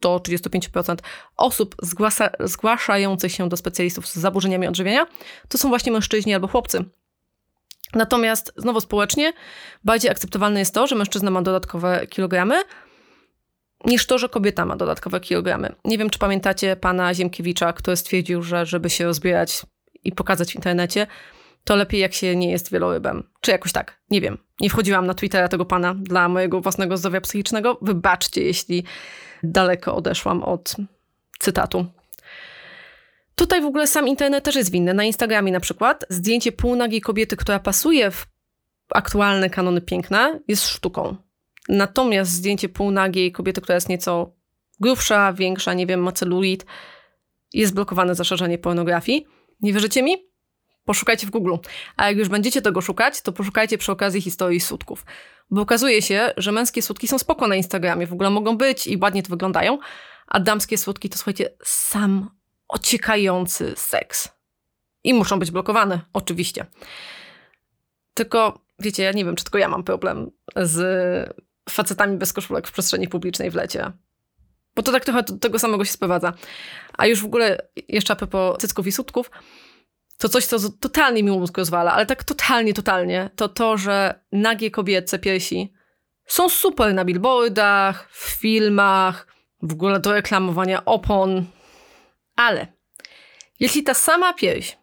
do 0.00 0.16
35% 0.16 0.96
osób 1.36 1.76
zgłasza, 1.82 2.30
zgłaszających 2.40 3.32
się 3.32 3.48
do 3.48 3.56
specjalistów 3.56 4.08
z 4.08 4.14
zaburzeniami 4.14 4.66
odżywiania 4.66 5.06
to 5.48 5.58
są 5.58 5.68
właśnie 5.68 5.92
mężczyźni 5.92 6.34
albo 6.34 6.48
chłopcy. 6.48 6.84
Natomiast 7.94 8.52
znowu 8.56 8.80
społecznie 8.80 9.32
bardziej 9.84 10.10
akceptowalne 10.10 10.60
jest 10.60 10.74
to, 10.74 10.86
że 10.86 10.94
mężczyzna 10.94 11.30
ma 11.30 11.42
dodatkowe 11.42 12.06
kilogramy, 12.06 12.54
niż 13.84 14.06
to, 14.06 14.18
że 14.18 14.28
kobieta 14.28 14.66
ma 14.66 14.76
dodatkowe 14.76 15.20
kilogramy. 15.20 15.74
Nie 15.84 15.98
wiem, 15.98 16.10
czy 16.10 16.18
pamiętacie 16.18 16.76
pana 16.76 17.14
Ziemkiewicza, 17.14 17.72
który 17.72 17.96
stwierdził, 17.96 18.42
że 18.42 18.66
żeby 18.66 18.90
się 18.90 19.04
rozbierać 19.04 19.62
i 20.04 20.12
pokazać 20.12 20.52
w 20.52 20.54
internecie, 20.54 21.06
to 21.64 21.76
lepiej 21.76 22.00
jak 22.00 22.12
się 22.14 22.36
nie 22.36 22.50
jest 22.50 22.72
wielorybem. 22.72 23.22
Czy 23.40 23.50
jakoś 23.50 23.72
tak, 23.72 24.00
nie 24.10 24.20
wiem. 24.20 24.38
Nie 24.60 24.70
wchodziłam 24.70 25.06
na 25.06 25.14
Twittera 25.14 25.48
tego 25.48 25.64
pana 25.64 25.94
dla 25.94 26.28
mojego 26.28 26.60
własnego 26.60 26.96
zdrowia 26.96 27.20
psychicznego. 27.20 27.78
Wybaczcie, 27.82 28.42
jeśli 28.42 28.84
daleko 29.42 29.96
odeszłam 29.96 30.42
od 30.42 30.76
cytatu. 31.38 31.86
Tutaj 33.34 33.62
w 33.62 33.64
ogóle 33.64 33.86
sam 33.86 34.08
internet 34.08 34.44
też 34.44 34.56
jest 34.56 34.70
winny. 34.70 34.94
Na 34.94 35.04
Instagramie 35.04 35.52
na 35.52 35.60
przykład 35.60 36.04
zdjęcie 36.08 36.52
półnagiej 36.52 37.00
kobiety, 37.00 37.36
która 37.36 37.58
pasuje 37.58 38.10
w 38.10 38.26
aktualne 38.94 39.50
kanony 39.50 39.80
piękna, 39.80 40.38
jest 40.48 40.68
sztuką. 40.68 41.16
Natomiast 41.68 42.30
zdjęcie 42.30 42.68
półnagiej 42.68 43.32
kobiety, 43.32 43.60
która 43.60 43.74
jest 43.74 43.88
nieco 43.88 44.32
grubsza, 44.80 45.32
większa, 45.32 45.74
nie 45.74 45.86
wiem, 45.86 46.02
ma 46.02 46.12
celulit, 46.12 46.66
jest 47.52 47.74
blokowane 47.74 48.14
za 48.14 48.24
szerzenie 48.24 48.58
pornografii. 48.58 49.26
Nie 49.60 49.72
wierzycie 49.72 50.02
mi? 50.02 50.32
Poszukajcie 50.84 51.26
w 51.26 51.30
Google. 51.30 51.54
A 51.96 52.06
jak 52.06 52.16
już 52.16 52.28
będziecie 52.28 52.62
tego 52.62 52.80
szukać, 52.80 53.22
to 53.22 53.32
poszukajcie 53.32 53.78
przy 53.78 53.92
okazji 53.92 54.20
historii 54.20 54.60
sutków. 54.60 55.04
Bo 55.50 55.60
okazuje 55.60 56.02
się, 56.02 56.30
że 56.36 56.52
męskie 56.52 56.82
sutki 56.82 57.08
są 57.08 57.18
spoko 57.18 57.48
na 57.48 57.56
Instagramie, 57.56 58.06
w 58.06 58.12
ogóle 58.12 58.30
mogą 58.30 58.56
być 58.56 58.86
i 58.86 58.96
ładnie 58.96 59.22
to 59.22 59.28
wyglądają, 59.28 59.78
a 60.26 60.40
damskie 60.40 60.78
sutki 60.78 61.08
to 61.08 61.18
słuchajcie, 61.18 61.50
sam 61.64 62.30
ociekający 62.68 63.74
seks. 63.76 64.28
I 65.04 65.14
muszą 65.14 65.38
być 65.38 65.50
blokowane, 65.50 66.00
oczywiście. 66.12 66.66
Tylko, 68.14 68.58
wiecie, 68.78 69.02
ja 69.02 69.12
nie 69.12 69.24
wiem, 69.24 69.36
czy 69.36 69.44
tylko 69.44 69.58
ja 69.58 69.68
mam 69.68 69.84
problem 69.84 70.30
z 70.56 71.36
facetami 71.70 72.16
bez 72.16 72.32
koszulek 72.32 72.68
w 72.68 72.72
przestrzeni 72.72 73.08
publicznej 73.08 73.50
w 73.50 73.54
lecie. 73.54 73.92
Bo 74.76 74.82
to 74.82 74.92
tak 74.92 75.04
trochę 75.04 75.22
do 75.22 75.36
tego 75.36 75.58
samego 75.58 75.84
się 75.84 75.92
sprowadza. 75.92 76.32
A 76.98 77.06
już 77.06 77.22
w 77.22 77.24
ogóle, 77.24 77.58
jeszcze 77.88 78.16
propos 78.16 78.58
cycków 78.58 78.86
i 78.86 78.92
sutków, 78.92 79.30
to 80.18 80.28
coś, 80.28 80.46
co 80.46 80.58
totalnie 80.80 81.22
mi 81.22 81.30
mózg 81.30 81.58
rozwala, 81.58 81.92
ale 81.92 82.06
tak 82.06 82.24
totalnie, 82.24 82.74
totalnie, 82.74 83.30
to 83.36 83.48
to, 83.48 83.76
że 83.76 84.20
nagie 84.32 84.70
kobiece 84.70 85.18
piersi 85.18 85.72
są 86.26 86.48
super 86.48 86.94
na 86.94 87.04
billboardach, 87.04 88.08
w 88.12 88.30
filmach, 88.30 89.26
w 89.62 89.72
ogóle 89.72 90.00
do 90.00 90.12
reklamowania 90.12 90.84
opon, 90.84 91.44
ale 92.36 92.66
jeśli 93.60 93.82
ta 93.82 93.94
sama 93.94 94.32
pierś 94.32 94.78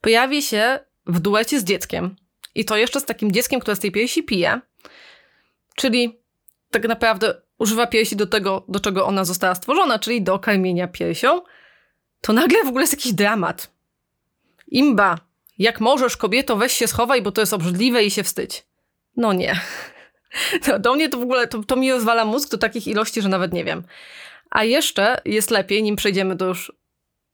pojawi 0.00 0.42
się 0.42 0.78
w 1.06 1.20
duecie 1.20 1.60
z 1.60 1.64
dzieckiem 1.64 2.16
i 2.54 2.64
to 2.64 2.76
jeszcze 2.76 3.00
z 3.00 3.04
takim 3.04 3.32
dzieckiem, 3.32 3.60
które 3.60 3.76
z 3.76 3.80
tej 3.80 3.92
piersi 3.92 4.22
pije, 4.22 4.60
czyli 5.74 6.20
tak 6.70 6.88
naprawdę 6.88 7.34
używa 7.58 7.86
piersi 7.86 8.16
do 8.16 8.26
tego, 8.26 8.64
do 8.68 8.80
czego 8.80 9.06
ona 9.06 9.24
została 9.24 9.54
stworzona, 9.54 9.98
czyli 9.98 10.22
do 10.22 10.38
karmienia 10.38 10.88
piersią, 10.88 11.40
to 12.20 12.32
nagle 12.32 12.64
w 12.64 12.68
ogóle 12.68 12.82
jest 12.82 12.92
jakiś 12.92 13.12
dramat. 13.12 13.70
Imba, 14.66 15.18
jak 15.58 15.80
możesz, 15.80 16.16
kobieto, 16.16 16.56
weź 16.56 16.72
się 16.72 16.86
schowaj, 16.86 17.22
bo 17.22 17.32
to 17.32 17.40
jest 17.40 17.52
obrzydliwe 17.52 18.04
i 18.04 18.10
się 18.10 18.22
wstydź. 18.22 18.66
No 19.16 19.32
nie. 19.32 19.60
No, 20.68 20.78
do 20.78 20.94
mnie 20.94 21.08
to 21.08 21.18
w 21.18 21.22
ogóle, 21.22 21.48
to, 21.48 21.62
to 21.62 21.76
mi 21.76 21.92
rozwala 21.92 22.24
mózg 22.24 22.50
do 22.50 22.58
takich 22.58 22.86
ilości, 22.86 23.22
że 23.22 23.28
nawet 23.28 23.52
nie 23.52 23.64
wiem. 23.64 23.82
A 24.50 24.64
jeszcze 24.64 25.20
jest 25.24 25.50
lepiej, 25.50 25.82
nim 25.82 25.96
przejdziemy 25.96 26.36
do 26.36 26.46
już 26.46 26.72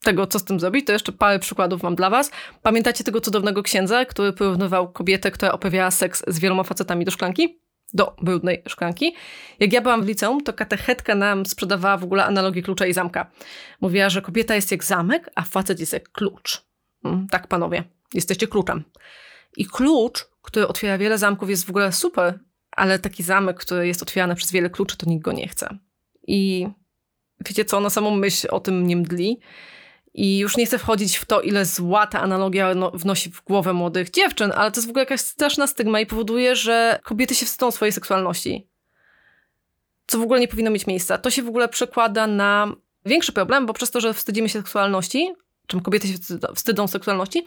tego, 0.02 0.26
co 0.26 0.38
z 0.38 0.44
tym 0.44 0.60
zrobić, 0.60 0.86
to 0.86 0.92
jeszcze 0.92 1.12
parę 1.12 1.38
przykładów 1.38 1.82
mam 1.82 1.94
dla 1.94 2.10
was. 2.10 2.30
Pamiętacie 2.62 3.04
tego 3.04 3.20
cudownego 3.20 3.62
księdza, 3.62 4.04
który 4.04 4.32
porównywał 4.32 4.92
kobietę, 4.92 5.30
która 5.30 5.52
opowiadała 5.52 5.90
seks 5.90 6.24
z 6.26 6.38
wieloma 6.38 6.62
facetami 6.62 7.04
do 7.04 7.10
szklanki? 7.10 7.60
Do 7.94 8.16
brudnej 8.22 8.62
szklanki. 8.68 9.14
Jak 9.60 9.72
ja 9.72 9.80
byłam 9.80 10.02
w 10.02 10.06
liceum, 10.06 10.40
to 10.42 10.52
katechetka 10.52 11.14
nam 11.14 11.46
sprzedawała 11.46 11.96
w 11.96 12.04
ogóle 12.04 12.24
analogię 12.24 12.62
klucza 12.62 12.86
i 12.86 12.92
zamka. 12.92 13.30
Mówiła, 13.80 14.08
że 14.08 14.22
kobieta 14.22 14.54
jest 14.54 14.70
jak 14.70 14.84
zamek, 14.84 15.30
a 15.34 15.42
facet 15.42 15.80
jest 15.80 15.92
jak 15.92 16.12
klucz. 16.12 16.64
Mm, 17.04 17.26
tak, 17.28 17.46
panowie, 17.46 17.84
jesteście 18.14 18.46
kluczem. 18.46 18.84
I 19.56 19.66
klucz, 19.66 20.28
który 20.42 20.68
otwiera 20.68 20.98
wiele 20.98 21.18
zamków, 21.18 21.50
jest 21.50 21.66
w 21.66 21.70
ogóle 21.70 21.92
super, 21.92 22.38
ale 22.70 22.98
taki 22.98 23.22
zamek, 23.22 23.60
który 23.60 23.86
jest 23.86 24.02
otwierany 24.02 24.34
przez 24.34 24.52
wiele 24.52 24.70
kluczy, 24.70 24.96
to 24.96 25.10
nikt 25.10 25.24
go 25.24 25.32
nie 25.32 25.48
chce. 25.48 25.78
I 26.26 26.68
wiecie 27.48 27.64
co, 27.64 27.80
na 27.80 27.90
samą 27.90 28.16
myśl 28.16 28.48
o 28.50 28.60
tym 28.60 28.80
mnie 28.80 28.96
mdli. 28.96 29.40
I 30.14 30.38
już 30.38 30.56
nie 30.56 30.66
chcę 30.66 30.78
wchodzić 30.78 31.16
w 31.16 31.24
to, 31.24 31.40
ile 31.40 31.64
zła 31.64 32.06
ta 32.06 32.20
analogia 32.20 32.74
no, 32.74 32.90
wnosi 32.90 33.30
w 33.30 33.44
głowę 33.44 33.72
młodych 33.72 34.10
dziewczyn, 34.10 34.52
ale 34.56 34.70
to 34.70 34.78
jest 34.78 34.86
w 34.86 34.90
ogóle 34.90 35.02
jakaś 35.02 35.20
straszna 35.20 35.66
stygma 35.66 36.00
i 36.00 36.06
powoduje, 36.06 36.56
że 36.56 37.00
kobiety 37.02 37.34
się 37.34 37.46
wstydzą 37.46 37.70
swojej 37.70 37.92
seksualności. 37.92 38.68
Co 40.06 40.18
w 40.18 40.22
ogóle 40.22 40.40
nie 40.40 40.48
powinno 40.48 40.70
mieć 40.70 40.86
miejsca. 40.86 41.18
To 41.18 41.30
się 41.30 41.42
w 41.42 41.48
ogóle 41.48 41.68
przekłada 41.68 42.26
na 42.26 42.72
większy 43.06 43.32
problem, 43.32 43.66
bo 43.66 43.72
przez 43.72 43.90
to, 43.90 44.00
że 44.00 44.14
wstydzimy 44.14 44.48
się 44.48 44.58
seksualności, 44.58 45.34
czym 45.66 45.80
kobiety 45.80 46.08
się 46.08 46.14
wstydzą 46.54 46.88
seksualności, 46.88 47.44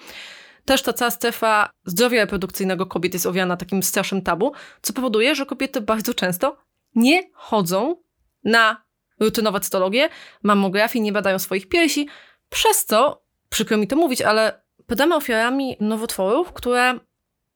też 0.66 0.82
ta 0.82 0.94
cała 0.94 1.12
strefa 1.12 1.70
zdrowia 1.86 2.22
reprodukcyjnego 2.22 2.86
kobiet 2.86 3.14
jest 3.14 3.26
owiana 3.26 3.58
takim 3.58 3.84
strasznym 3.84 4.22
tabu, 4.22 4.54
co 4.82 4.94
powoduje, 4.94 5.36
że 5.36 5.46
kobiety 5.46 5.82
bardzo 5.82 6.14
często 6.14 6.58
nie 6.96 7.30
chodzą 7.34 7.96
na 8.44 8.84
rutynowe 9.20 9.60
cytologie, 9.60 10.10
mammografii, 10.44 11.04
nie 11.04 11.12
badają 11.12 11.40
swoich 11.40 11.70
piersi, 11.70 12.08
przez 12.54 12.86
co, 12.86 13.24
przykro 13.50 13.78
mi 13.78 13.88
to 13.88 13.96
mówić, 13.96 14.22
ale 14.22 14.62
padamy 14.88 15.16
ofiarami 15.16 15.78
nowotworów, 15.80 16.54
które 16.54 17.00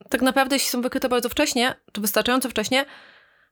tak 0.09 0.21
naprawdę, 0.21 0.55
jeśli 0.55 0.69
są 0.69 0.81
wykryte 0.81 1.09
bardzo 1.09 1.29
wcześnie, 1.29 1.75
czy 1.91 2.01
wystarczająco 2.01 2.49
wcześnie, 2.49 2.85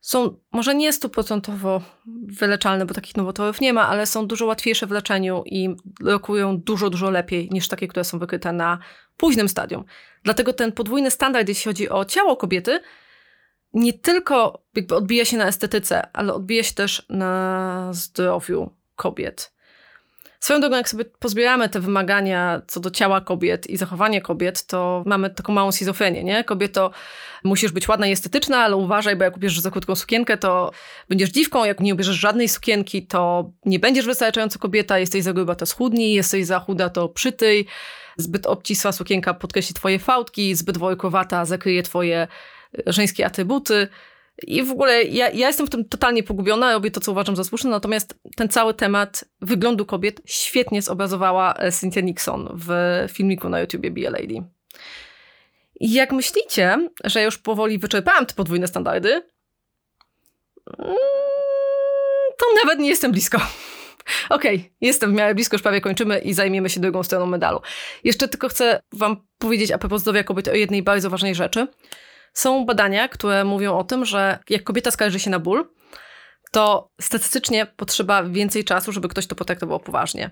są 0.00 0.38
może 0.52 0.74
nie 0.74 0.92
stuprocentowo 0.92 1.82
wyleczalne, 2.26 2.86
bo 2.86 2.94
takich 2.94 3.16
nowotworów 3.16 3.60
nie 3.60 3.72
ma, 3.72 3.88
ale 3.88 4.06
są 4.06 4.26
dużo 4.26 4.46
łatwiejsze 4.46 4.86
w 4.86 4.90
leczeniu 4.90 5.42
i 5.46 5.76
rokują 6.04 6.60
dużo, 6.60 6.90
dużo 6.90 7.10
lepiej 7.10 7.48
niż 7.50 7.68
takie, 7.68 7.88
które 7.88 8.04
są 8.04 8.18
wykryte 8.18 8.52
na 8.52 8.78
późnym 9.16 9.48
stadium. 9.48 9.84
Dlatego 10.22 10.52
ten 10.52 10.72
podwójny 10.72 11.10
standard, 11.10 11.48
jeśli 11.48 11.64
chodzi 11.64 11.88
o 11.88 12.04
ciało 12.04 12.36
kobiety, 12.36 12.80
nie 13.72 13.92
tylko 13.92 14.62
jakby 14.74 14.94
odbija 14.94 15.24
się 15.24 15.36
na 15.36 15.46
estetyce, 15.46 16.12
ale 16.12 16.34
odbija 16.34 16.62
się 16.62 16.74
też 16.74 17.06
na 17.08 17.88
zdrowiu 17.92 18.70
kobiet. 18.96 19.55
Swoją 20.40 20.60
drogą, 20.60 20.76
jak 20.76 20.88
sobie 20.88 21.04
pozbieramy 21.04 21.68
te 21.68 21.80
wymagania 21.80 22.62
co 22.66 22.80
do 22.80 22.90
ciała 22.90 23.20
kobiet 23.20 23.66
i 23.66 23.76
zachowania 23.76 24.20
kobiet, 24.20 24.66
to 24.66 25.02
mamy 25.06 25.30
taką 25.30 25.52
małą 25.52 25.72
schizofrenię, 25.72 26.24
nie? 26.24 26.44
Kobieto, 26.44 26.90
musisz 27.44 27.72
być 27.72 27.88
ładna 27.88 28.06
i 28.06 28.12
estetyczna, 28.12 28.58
ale 28.58 28.76
uważaj, 28.76 29.16
bo 29.16 29.24
jak 29.24 29.36
ubierzesz 29.36 29.60
za 29.60 29.70
krótką 29.70 29.94
sukienkę, 29.94 30.36
to 30.36 30.70
będziesz 31.08 31.30
dziwką, 31.30 31.64
jak 31.64 31.80
nie 31.80 31.94
ubierzesz 31.94 32.16
żadnej 32.16 32.48
sukienki, 32.48 33.06
to 33.06 33.50
nie 33.64 33.78
będziesz 33.78 34.06
wystarczająco 34.06 34.58
kobieta, 34.58 34.98
jesteś 34.98 35.22
za 35.22 35.32
gruba, 35.32 35.54
to 35.54 35.66
schudnij, 35.66 36.12
jesteś 36.14 36.46
za 36.46 36.60
chuda, 36.60 36.90
to 36.90 37.08
przytyj, 37.08 37.66
zbyt 38.16 38.46
obcisła 38.46 38.92
sukienka 38.92 39.34
podkreśli 39.34 39.74
twoje 39.74 39.98
fałdki, 39.98 40.54
zbyt 40.54 40.78
workowata 40.78 41.44
zakryje 41.44 41.82
twoje 41.82 42.28
żeńskie 42.86 43.26
atrybuty. 43.26 43.88
I 44.42 44.62
w 44.62 44.70
ogóle 44.70 45.02
ja, 45.02 45.30
ja 45.30 45.46
jestem 45.46 45.66
w 45.66 45.70
tym 45.70 45.84
totalnie 45.84 46.22
pogubiona, 46.22 46.72
robię 46.72 46.90
to, 46.90 47.00
co 47.00 47.12
uważam 47.12 47.36
za 47.36 47.44
słuszne, 47.44 47.70
natomiast 47.70 48.18
ten 48.36 48.48
cały 48.48 48.74
temat 48.74 49.24
wyglądu 49.40 49.86
kobiet 49.86 50.20
świetnie 50.24 50.82
zobrazowała 50.82 51.54
e, 51.54 51.72
Cynthia 51.72 52.00
Nixon 52.00 52.48
w 52.54 52.70
filmiku 53.12 53.48
na 53.48 53.60
YouTubie 53.60 53.90
Be 53.90 54.08
a 54.08 54.10
Lady. 54.10 54.42
I 55.80 55.92
jak 55.92 56.12
myślicie, 56.12 56.88
że 57.04 57.22
już 57.22 57.38
powoli 57.38 57.78
wyczerpałam 57.78 58.26
te 58.26 58.34
podwójne 58.34 58.66
standardy, 58.66 59.22
mm, 60.78 60.96
to 62.38 62.46
nawet 62.64 62.78
nie 62.78 62.88
jestem 62.88 63.12
blisko. 63.12 63.38
Okej, 64.30 64.56
okay, 64.56 64.70
jestem 64.80 65.10
w 65.10 65.14
miarę 65.14 65.34
blisko, 65.34 65.54
już 65.54 65.62
prawie 65.62 65.80
kończymy 65.80 66.18
i 66.18 66.34
zajmiemy 66.34 66.70
się 66.70 66.80
drugą 66.80 67.02
stroną 67.02 67.26
medalu. 67.26 67.60
Jeszcze 68.04 68.28
tylko 68.28 68.48
chcę 68.48 68.80
wam 68.92 69.26
powiedzieć 69.38 69.70
a 69.70 69.78
propos 69.78 70.00
zdrowia 70.00 70.24
kobiety 70.24 70.50
o 70.50 70.54
jednej 70.54 70.82
bardzo 70.82 71.10
ważnej 71.10 71.34
rzeczy. 71.34 71.66
Są 72.36 72.64
badania, 72.66 73.08
które 73.08 73.44
mówią 73.44 73.78
o 73.78 73.84
tym, 73.84 74.04
że 74.04 74.38
jak 74.48 74.64
kobieta 74.64 74.90
skarży 74.90 75.20
się 75.20 75.30
na 75.30 75.38
ból, 75.38 75.68
to 76.50 76.90
statystycznie 77.00 77.66
potrzeba 77.66 78.22
więcej 78.22 78.64
czasu, 78.64 78.92
żeby 78.92 79.08
ktoś 79.08 79.26
to 79.26 79.34
potraktował 79.34 79.80
poważnie. 79.80 80.30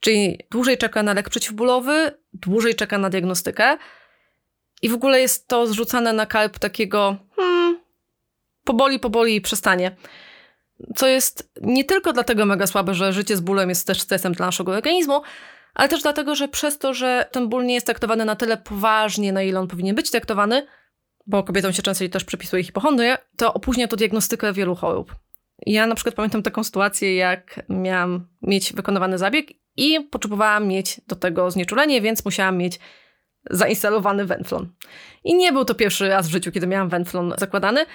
Czyli 0.00 0.38
dłużej 0.50 0.78
czeka 0.78 1.02
na 1.02 1.14
lek 1.14 1.30
przeciwbólowy, 1.30 2.18
dłużej 2.32 2.74
czeka 2.74 2.98
na 2.98 3.10
diagnostykę 3.10 3.76
i 4.82 4.88
w 4.88 4.94
ogóle 4.94 5.20
jest 5.20 5.48
to 5.48 5.66
zrzucane 5.66 6.12
na 6.12 6.26
karp 6.26 6.58
takiego 6.58 7.16
hmm, 7.36 7.80
poboli, 8.64 8.98
poboli 8.98 9.36
i 9.36 9.40
przestanie. 9.40 9.96
Co 10.96 11.06
jest 11.06 11.50
nie 11.60 11.84
tylko 11.84 12.12
dlatego 12.12 12.46
mega 12.46 12.66
słabe, 12.66 12.94
że 12.94 13.12
życie 13.12 13.36
z 13.36 13.40
bólem 13.40 13.68
jest 13.68 13.86
też 13.86 14.00
stresem 14.00 14.32
dla 14.32 14.46
naszego 14.46 14.72
organizmu, 14.72 15.22
ale 15.74 15.88
też 15.88 16.02
dlatego, 16.02 16.34
że 16.34 16.48
przez 16.48 16.78
to, 16.78 16.94
że 16.94 17.28
ten 17.32 17.48
ból 17.48 17.64
nie 17.64 17.74
jest 17.74 17.86
traktowany 17.86 18.24
na 18.24 18.36
tyle 18.36 18.56
poważnie, 18.56 19.32
na 19.32 19.42
ile 19.42 19.60
on 19.60 19.68
powinien 19.68 19.96
być 19.96 20.10
traktowany, 20.10 20.66
bo 21.26 21.42
kobietom 21.42 21.72
się 21.72 21.82
często 21.82 22.08
też 22.08 22.24
przypisuje 22.24 22.64
hipochondrię, 22.64 23.18
to 23.36 23.54
opóźnia 23.54 23.88
to 23.88 23.96
diagnostykę 23.96 24.52
wielu 24.52 24.74
chorób. 24.74 25.14
Ja 25.66 25.86
na 25.86 25.94
przykład 25.94 26.14
pamiętam 26.14 26.42
taką 26.42 26.64
sytuację, 26.64 27.16
jak 27.16 27.60
miałam 27.68 28.26
mieć 28.42 28.72
wykonywany 28.72 29.18
zabieg 29.18 29.46
i 29.76 30.00
potrzebowałam 30.00 30.68
mieć 30.68 31.00
do 31.06 31.16
tego 31.16 31.50
znieczulenie, 31.50 32.00
więc 32.00 32.24
musiałam 32.24 32.56
mieć 32.58 32.78
zainstalowany 33.50 34.24
Venflon. 34.24 34.72
I 35.24 35.34
nie 35.34 35.52
był 35.52 35.64
to 35.64 35.74
pierwszy 35.74 36.08
raz 36.08 36.28
w 36.28 36.30
życiu, 36.30 36.52
kiedy 36.52 36.66
miałam 36.66 36.88
Venflon 36.88 37.34
zakładany. 37.38 37.86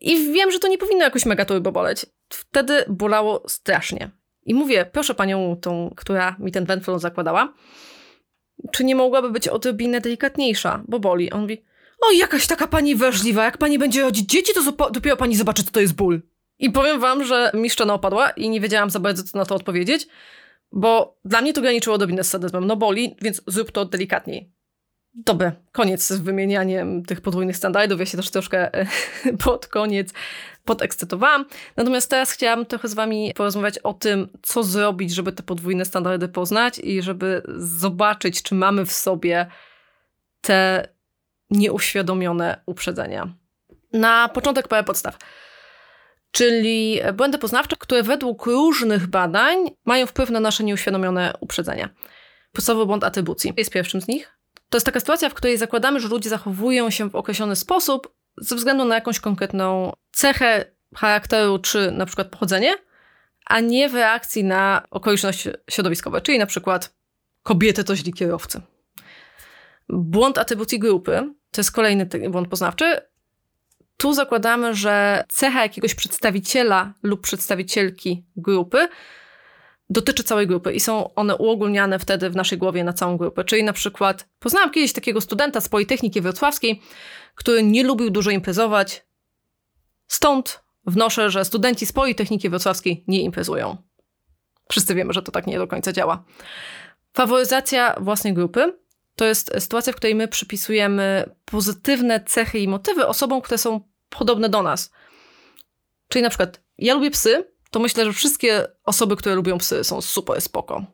I 0.00 0.32
wiem, 0.32 0.52
że 0.52 0.58
to 0.58 0.68
nie 0.68 0.78
powinno 0.78 1.04
jakoś 1.04 1.26
mega 1.26 1.44
turbo 1.44 1.72
boleć. 1.72 2.06
Wtedy 2.28 2.84
bolało 2.88 3.42
strasznie. 3.48 4.10
I 4.42 4.54
mówię, 4.54 4.86
proszę 4.92 5.14
panią 5.14 5.56
tą, 5.60 5.94
która 5.96 6.36
mi 6.38 6.52
ten 6.52 6.64
Venflon 6.64 6.98
zakładała, 6.98 7.52
czy 8.72 8.84
nie 8.84 8.94
mogłaby 8.94 9.30
być 9.30 9.48
odrobinę 9.48 10.00
delikatniejsza, 10.00 10.82
bo 10.88 11.00
boli. 11.00 11.30
On 11.30 11.40
mówi, 11.40 11.64
o, 12.00 12.12
jakaś 12.12 12.46
taka 12.46 12.66
pani 12.66 12.96
wrażliwa, 12.96 13.44
jak 13.44 13.58
pani 13.58 13.78
będzie 13.78 14.02
rodzić 14.02 14.30
dzieci, 14.30 14.52
to 14.54 14.90
dopiero 14.90 15.16
pani 15.16 15.36
zobaczy, 15.36 15.64
co 15.64 15.70
to 15.70 15.80
jest 15.80 15.94
ból. 15.94 16.22
I 16.58 16.70
powiem 16.70 17.00
wam, 17.00 17.24
że 17.24 17.50
mi 17.54 17.70
szczena 17.70 17.94
opadła 17.94 18.30
i 18.30 18.50
nie 18.50 18.60
wiedziałam 18.60 18.90
za 18.90 19.00
bardzo, 19.00 19.22
co 19.22 19.38
na 19.38 19.44
to 19.44 19.54
odpowiedzieć, 19.54 20.06
bo 20.72 21.18
dla 21.24 21.40
mnie 21.40 21.52
to 21.52 21.60
graniczyło 21.60 21.96
odrobinę 21.96 22.24
z 22.24 22.28
sadyzmem. 22.28 22.66
No 22.66 22.76
boli, 22.76 23.16
więc 23.22 23.42
zrób 23.46 23.72
to 23.72 23.84
delikatniej. 23.84 24.56
Dobra, 25.14 25.52
koniec 25.72 26.06
z 26.06 26.20
wymienianiem 26.20 27.04
tych 27.04 27.20
podwójnych 27.20 27.56
standardów. 27.56 28.00
Ja 28.00 28.06
się 28.06 28.16
też 28.16 28.30
troszkę 28.30 28.74
e, 28.74 28.86
pod 29.44 29.66
koniec 29.66 30.12
podekscytowałam. 30.64 31.44
Natomiast 31.76 32.10
teraz 32.10 32.30
chciałam 32.30 32.66
trochę 32.66 32.88
z 32.88 32.94
wami 32.94 33.32
porozmawiać 33.36 33.78
o 33.78 33.94
tym, 33.94 34.28
co 34.42 34.62
zrobić, 34.62 35.14
żeby 35.14 35.32
te 35.32 35.42
podwójne 35.42 35.84
standardy 35.84 36.28
poznać 36.28 36.78
i 36.78 37.02
żeby 37.02 37.42
zobaczyć, 37.56 38.42
czy 38.42 38.54
mamy 38.54 38.86
w 38.86 38.92
sobie 38.92 39.46
te 40.40 40.88
nieuświadomione 41.50 42.60
uprzedzenia. 42.66 43.28
Na 43.92 44.28
początek 44.28 44.68
parę 44.68 44.84
podstaw. 44.84 45.18
Czyli 46.30 47.00
błędy 47.14 47.38
poznawcze, 47.38 47.76
które 47.78 48.02
według 48.02 48.46
różnych 48.46 49.06
badań 49.06 49.56
mają 49.84 50.06
wpływ 50.06 50.30
na 50.30 50.40
nasze 50.40 50.64
nieuświadomione 50.64 51.32
uprzedzenia. 51.40 51.88
Podstawowy 52.52 52.86
błąd 52.86 53.04
atrybucji 53.04 53.52
jest 53.56 53.70
pierwszym 53.70 54.00
z 54.00 54.08
nich. 54.08 54.38
To 54.70 54.76
jest 54.76 54.86
taka 54.86 55.00
sytuacja, 55.00 55.28
w 55.28 55.34
której 55.34 55.58
zakładamy, 55.58 56.00
że 56.00 56.08
ludzie 56.08 56.28
zachowują 56.28 56.90
się 56.90 57.10
w 57.10 57.16
określony 57.16 57.56
sposób 57.56 58.14
ze 58.38 58.56
względu 58.56 58.84
na 58.84 58.94
jakąś 58.94 59.20
konkretną 59.20 59.92
cechę 60.12 60.64
charakteru 60.94 61.58
czy 61.58 61.90
na 61.90 62.06
przykład 62.06 62.28
pochodzenie, 62.28 62.74
a 63.46 63.60
nie 63.60 63.88
w 63.88 63.94
reakcji 63.94 64.44
na 64.44 64.82
okoliczności 64.90 65.50
środowiskowe, 65.70 66.20
czyli 66.20 66.38
na 66.38 66.46
przykład 66.46 66.94
kobiety 67.42 67.84
to 67.84 67.96
źli 67.96 68.12
kierowcy. 68.12 68.60
Błąd 69.88 70.38
atrybucji 70.38 70.78
grupy 70.78 71.34
to 71.50 71.60
jest 71.60 71.72
kolejny 71.72 72.06
błąd 72.06 72.48
poznawczy. 72.48 73.00
Tu 73.96 74.12
zakładamy, 74.12 74.74
że 74.74 75.24
cecha 75.28 75.62
jakiegoś 75.62 75.94
przedstawiciela 75.94 76.94
lub 77.02 77.20
przedstawicielki 77.20 78.26
grupy 78.36 78.88
dotyczy 79.90 80.24
całej 80.24 80.46
grupy 80.46 80.72
i 80.72 80.80
są 80.80 81.14
one 81.14 81.36
uogólniane 81.36 81.98
wtedy 81.98 82.30
w 82.30 82.36
naszej 82.36 82.58
głowie 82.58 82.84
na 82.84 82.92
całą 82.92 83.16
grupę. 83.16 83.44
Czyli 83.44 83.64
na 83.64 83.72
przykład 83.72 84.28
poznałam 84.38 84.70
kiedyś 84.70 84.92
takiego 84.92 85.20
studenta 85.20 85.60
z 85.60 85.68
Politechniki 85.68 86.20
Wrocławskiej, 86.20 86.82
który 87.34 87.62
nie 87.62 87.84
lubił 87.84 88.10
dużo 88.10 88.30
imprezować. 88.30 89.06
Stąd 90.08 90.64
wnoszę, 90.86 91.30
że 91.30 91.44
studenci 91.44 91.86
z 91.86 91.92
Politechniki 91.92 92.48
Wrocławskiej 92.48 93.04
nie 93.08 93.22
imprezują. 93.22 93.76
Wszyscy 94.70 94.94
wiemy, 94.94 95.12
że 95.12 95.22
to 95.22 95.32
tak 95.32 95.46
nie 95.46 95.58
do 95.58 95.66
końca 95.66 95.92
działa. 95.92 96.24
Faworyzacja 97.14 97.96
własnej 98.00 98.34
grupy 98.34 98.78
to 99.16 99.24
jest 99.24 99.52
sytuacja, 99.58 99.92
w 99.92 99.96
której 99.96 100.14
my 100.14 100.28
przypisujemy 100.28 101.30
pozytywne 101.44 102.20
cechy 102.20 102.58
i 102.58 102.68
motywy 102.68 103.06
osobom, 103.06 103.40
które 103.40 103.58
są 103.58 103.80
podobne 104.08 104.48
do 104.48 104.62
nas. 104.62 104.92
Czyli 106.08 106.22
na 106.22 106.28
przykład 106.28 106.60
ja 106.78 106.94
lubię 106.94 107.10
psy, 107.10 107.52
to 107.70 107.80
myślę, 107.80 108.04
że 108.04 108.12
wszystkie 108.12 108.66
osoby, 108.84 109.16
które 109.16 109.34
lubią 109.34 109.58
psy 109.58 109.84
są 109.84 110.00
super 110.00 110.40
spoko. 110.40 110.84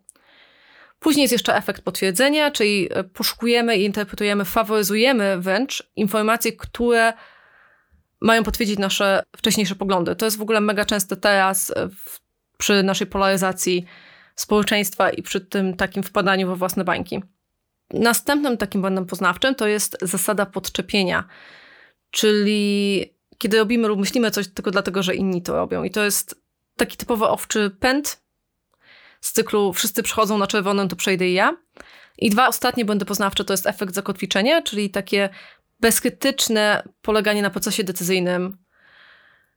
Później 0.99 1.23
jest 1.23 1.33
jeszcze 1.33 1.57
efekt 1.57 1.83
potwierdzenia, 1.83 2.51
czyli 2.51 2.89
e, 2.91 3.05
poszukujemy 3.05 3.77
i 3.77 3.85
interpretujemy, 3.85 4.45
faworyzujemy 4.45 5.39
wręcz 5.39 5.91
informacje, 5.97 6.53
które 6.53 7.13
mają 8.21 8.45
potwierdzić 8.45 8.79
nasze 8.79 9.23
wcześniejsze 9.37 9.75
poglądy. 9.75 10.17
To 10.17 10.25
jest 10.25 10.39
w 10.39 10.43
ogóle 10.43 10.61
mega 10.61 10.85
częste 10.85 11.17
teraz 11.17 11.73
e, 11.77 11.89
w, 11.89 12.21
przy 12.59 12.83
naszej 12.83 13.07
polaryzacji 13.07 13.85
społeczeństwa 14.37 15.11
i 15.11 15.23
przy 15.23 15.41
tym 15.41 15.77
takim 15.77 16.03
wpadaniu 16.03 16.49
we 16.49 16.57
własne 16.57 16.85
bańki. 16.85 17.23
Następnym 17.93 18.57
takim 18.57 18.81
błędem 18.81 19.07
poznawczym 19.07 19.55
to 19.55 19.67
jest 19.67 19.99
zasada 20.01 20.47
podczepienia, 20.47 21.25
czyli 22.11 23.05
kiedy 23.39 23.59
robimy 23.59 23.97
myślimy 23.97 24.31
coś 24.31 24.49
tylko 24.49 24.71
dlatego, 24.71 25.03
że 25.03 25.15
inni 25.15 25.43
to 25.43 25.57
robią. 25.57 25.85
I 25.85 25.91
to 25.91 26.05
jest 26.05 26.43
taki 26.77 26.97
typowy 26.97 27.29
owczy 27.29 27.71
pęd 27.81 28.23
z 29.21 29.33
cyklu 29.33 29.73
wszyscy 29.73 30.03
przychodzą 30.03 30.39
na 30.39 30.47
czerwonym, 30.47 30.89
to 30.89 30.97
przejdę 30.97 31.29
i 31.29 31.33
ja. 31.33 31.57
I 32.19 32.31
dwa 32.31 32.49
ostatnie 32.49 32.85
błędy 32.85 33.05
poznawcze 33.05 33.45
to 33.45 33.53
jest 33.53 33.67
efekt 33.67 33.95
zakotwiczenia, 33.95 34.63
czyli 34.63 34.91
takie 34.91 35.29
bezkrytyczne 35.81 36.89
poleganie 37.03 37.43
na 37.43 37.51
procesie 37.51 37.85
decyzyjnym 37.85 38.59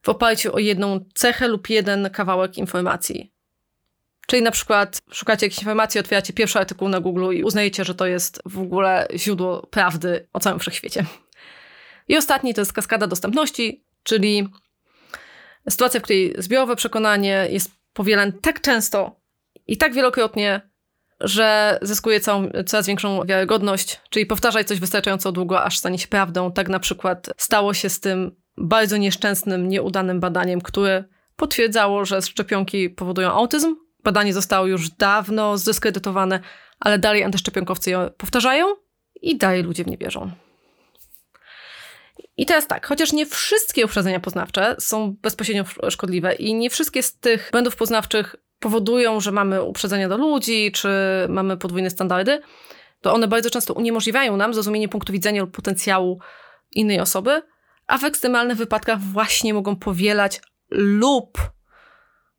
w 0.01 0.09
oparciu 0.09 0.55
o 0.55 0.59
jedną 0.59 1.05
cechę 1.13 1.47
lub 1.47 1.69
jeden 1.69 2.09
kawałek 2.09 2.57
informacji. 2.57 3.34
Czyli 4.25 4.41
na 4.41 4.51
przykład 4.51 5.01
szukacie 5.11 5.45
jakiejś 5.45 5.59
informacji, 5.59 5.99
otwieracie 5.99 6.33
pierwszy 6.33 6.59
artykuł 6.59 6.89
na 6.89 6.99
Google 6.99 7.33
i 7.33 7.43
uznajecie, 7.43 7.85
że 7.85 7.95
to 7.95 8.05
jest 8.05 8.41
w 8.45 8.59
ogóle 8.59 9.07
źródło 9.15 9.67
prawdy 9.67 10.27
o 10.33 10.39
całym 10.39 10.59
wszechświecie. 10.59 11.05
I 12.07 12.17
ostatni 12.17 12.53
to 12.53 12.61
jest 12.61 12.73
kaskada 12.73 13.07
dostępności, 13.07 13.83
czyli 14.03 14.49
sytuacja, 15.69 15.99
w 15.99 16.03
której 16.03 16.33
zbiorowe 16.37 16.75
przekonanie 16.75 17.47
jest 17.49 17.71
powielane 17.93 18.31
tak 18.31 18.61
często 18.61 19.19
i 19.67 19.77
tak 19.77 19.93
wielokrotnie, 19.93 20.61
że 21.19 21.79
zyskuje 21.81 22.19
całą, 22.19 22.49
coraz 22.65 22.87
większą 22.87 23.25
wiarygodność, 23.25 24.01
czyli 24.09 24.25
powtarzaj 24.25 24.65
coś 24.65 24.79
wystarczająco 24.79 25.31
długo, 25.31 25.63
aż 25.63 25.77
stanie 25.77 25.99
się 25.99 26.07
prawdą. 26.07 26.51
Tak 26.51 26.69
na 26.69 26.79
przykład 26.79 27.29
stało 27.37 27.73
się 27.73 27.89
z 27.89 27.99
tym 27.99 28.35
bardzo 28.57 28.97
nieszczęsnym, 28.97 29.69
nieudanym 29.69 30.19
badaniem, 30.19 30.61
które 30.61 31.03
potwierdzało, 31.35 32.05
że 32.05 32.21
szczepionki 32.21 32.89
powodują 32.89 33.31
autyzm. 33.31 33.75
Badanie 34.05 34.33
zostało 34.33 34.67
już 34.67 34.89
dawno 34.89 35.57
zdyskredytowane, 35.57 36.39
ale 36.79 36.99
dalej 36.99 37.23
antyszczepionkowcy 37.23 37.89
je 37.89 38.09
powtarzają 38.17 38.65
i 39.21 39.37
dalej 39.37 39.63
ludzie 39.63 39.83
w 39.83 39.87
nie 39.87 39.97
wierzą. 39.97 40.31
I 42.37 42.45
teraz 42.45 42.67
tak, 42.67 42.87
chociaż 42.87 43.13
nie 43.13 43.25
wszystkie 43.25 43.85
uprzedzenia 43.85 44.19
poznawcze 44.19 44.75
są 44.79 45.15
bezpośrednio 45.21 45.63
szkodliwe 45.89 46.33
i 46.33 46.53
nie 46.53 46.69
wszystkie 46.69 47.03
z 47.03 47.19
tych 47.19 47.49
błędów 47.51 47.75
poznawczych 47.75 48.35
powodują, 48.59 49.19
że 49.19 49.31
mamy 49.31 49.63
uprzedzenia 49.63 50.09
do 50.09 50.17
ludzi, 50.17 50.71
czy 50.71 50.89
mamy 51.29 51.57
podwójne 51.57 51.89
standardy, 51.89 52.41
to 53.01 53.13
one 53.13 53.27
bardzo 53.27 53.49
często 53.49 53.73
uniemożliwiają 53.73 54.37
nam 54.37 54.53
zrozumienie 54.53 54.89
punktu 54.89 55.13
widzenia 55.13 55.41
lub 55.41 55.51
potencjału 55.51 56.19
innej 56.71 56.99
osoby, 56.99 57.41
a 57.87 57.97
w 57.97 58.03
ekstremalnych 58.03 58.57
wypadkach 58.57 58.99
właśnie 58.99 59.53
mogą 59.53 59.75
powielać 59.75 60.41
lub 60.71 61.37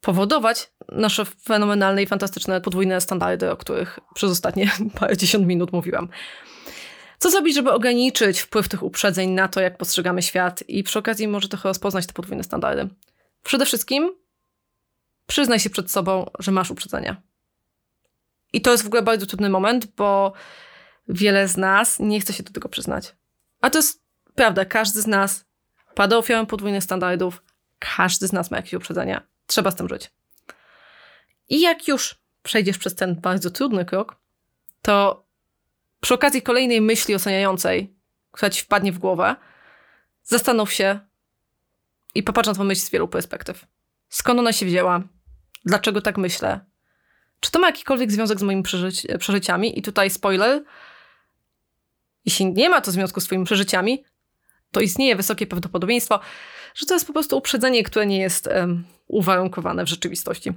powodować 0.01 0.73
nasze 0.93 1.25
fenomenalne 1.25 2.03
i 2.03 2.07
fantastyczne 2.07 2.61
podwójne 2.61 3.01
standardy, 3.01 3.51
o 3.51 3.57
których 3.57 4.01
przez 4.15 4.31
ostatnie 4.31 4.71
parę 5.01 5.17
dziesiąt 5.17 5.47
minut 5.47 5.73
mówiłam. 5.73 6.09
Co 7.19 7.31
zrobić, 7.31 7.55
żeby 7.55 7.73
ograniczyć 7.73 8.41
wpływ 8.41 8.69
tych 8.69 8.83
uprzedzeń 8.83 9.31
na 9.31 9.49
to, 9.49 9.61
jak 9.61 9.79
postrzegamy 9.79 10.23
świat 10.23 10.65
i 10.69 10.83
przy 10.83 10.99
okazji 10.99 11.29
może 11.29 11.49
trochę 11.49 11.69
rozpoznać 11.69 12.07
te 12.07 12.13
podwójne 12.13 12.45
standardy? 12.45 12.89
Przede 13.43 13.67
wszystkim 13.67 14.13
przyznaj 15.27 15.61
się 15.61 15.71
przed 15.71 15.91
sobą, 15.91 16.31
że 16.39 16.53
masz 16.53 16.71
uprzedzenia. 16.71 17.23
I 18.53 18.61
to 18.61 18.71
jest 18.71 18.85
w 18.85 18.87
ogóle 18.87 19.03
bardzo 19.03 19.27
trudny 19.27 19.49
moment, 19.49 19.87
bo 19.87 20.33
wiele 21.09 21.49
z 21.49 21.57
nas 21.57 21.99
nie 22.01 22.21
chce 22.21 22.33
się 22.33 22.43
do 22.43 22.53
tego 22.53 22.69
przyznać. 22.69 23.15
A 23.61 23.71
to 23.71 23.79
jest 23.79 24.03
prawda, 24.35 24.65
każdy 24.65 25.03
z 25.03 25.07
nas 25.07 25.45
pada 25.95 26.17
ofiarą 26.17 26.47
podwójnych 26.47 26.85
standardów, 26.85 27.43
każdy 27.79 28.29
z 28.29 28.33
nas 28.33 28.51
ma 28.51 28.57
jakieś 28.57 28.75
uprzedzenia. 28.75 29.23
Trzeba 29.47 29.71
z 29.71 29.77
tym 29.77 29.89
żyć. 29.89 30.11
I 31.49 31.61
jak 31.61 31.89
już 31.89 32.15
przejdziesz 32.43 32.79
przez 32.79 32.95
ten 32.95 33.15
bardzo 33.15 33.51
trudny 33.51 33.85
krok, 33.85 34.17
to 34.83 35.27
przy 36.01 36.15
okazji 36.15 36.43
kolejnej 36.43 36.81
myśli 36.81 37.15
oceniającej, 37.15 37.97
która 38.31 38.51
ci 38.51 38.63
wpadnie 38.63 38.93
w 38.93 38.99
głowę, 38.99 39.37
zastanów 40.23 40.73
się 40.73 41.01
i 42.15 42.23
popatrz 42.23 42.49
na 42.49 42.55
tę 42.55 42.65
myśl 42.65 42.81
z 42.81 42.91
wielu 42.91 43.09
perspektyw. 43.09 43.67
Skąd 44.09 44.41
ona 44.41 44.53
się 44.53 44.67
wzięła? 44.67 45.03
Dlaczego 45.65 46.01
tak 46.01 46.19
myślę? 46.19 46.61
Czy 47.41 47.51
to 47.51 47.59
ma 47.59 47.67
jakikolwiek 47.67 48.13
związek 48.13 48.39
z 48.39 48.43
moimi 48.43 48.63
przeżyci 48.63 49.09
przeżyciami? 49.19 49.79
I 49.79 49.83
tutaj 49.83 50.11
spoiler. 50.11 50.65
Jeśli 52.25 52.53
nie 52.53 52.69
ma 52.69 52.81
to 52.81 52.91
związku 52.91 53.21
z 53.21 53.25
twoimi 53.25 53.45
przeżyciami, 53.45 54.05
to 54.71 54.81
istnieje 54.81 55.17
wysokie 55.17 55.47
prawdopodobieństwo, 55.47 56.21
że 56.75 56.87
to 56.87 56.95
jest 56.95 57.07
po 57.07 57.13
prostu 57.13 57.39
uprzedzenie, 57.39 57.83
które 57.83 58.07
nie 58.07 58.19
jest 58.19 58.47
um, 58.47 58.85
uwarunkowane 59.07 59.85
w 59.85 59.89
rzeczywistości. 59.89 60.53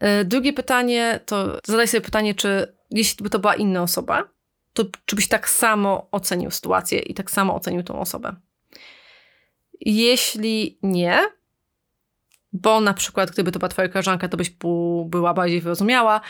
E, 0.00 0.24
drugie 0.24 0.52
pytanie 0.52 1.20
to 1.26 1.58
zadaj 1.64 1.88
sobie 1.88 2.00
pytanie, 2.00 2.34
czy 2.34 2.76
jeśli 2.90 3.22
by 3.22 3.30
to 3.30 3.38
była 3.38 3.54
inna 3.54 3.82
osoba, 3.82 4.28
to 4.72 4.84
czy 5.04 5.16
byś 5.16 5.28
tak 5.28 5.48
samo 5.48 6.08
ocenił 6.10 6.50
sytuację 6.50 6.98
i 6.98 7.14
tak 7.14 7.30
samo 7.30 7.54
ocenił 7.54 7.82
tą 7.82 8.00
osobę? 8.00 8.36
Jeśli 9.80 10.78
nie, 10.82 11.20
bo 12.52 12.80
na 12.80 12.94
przykład 12.94 13.30
gdyby 13.30 13.52
to 13.52 13.58
była 13.58 13.68
twoja 13.68 13.88
koleżanka, 13.88 14.28
to 14.28 14.36
byś 14.36 14.50
była 15.04 15.34
bardziej 15.34 15.60
wyrozumiała, 15.60 16.20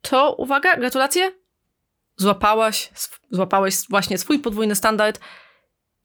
to 0.00 0.34
uwaga, 0.34 0.76
gratulacje, 0.76 1.32
złapałaś, 2.16 2.90
złapałeś 3.30 3.76
właśnie 3.90 4.18
swój 4.18 4.38
podwójny 4.38 4.74
standard 4.74 5.20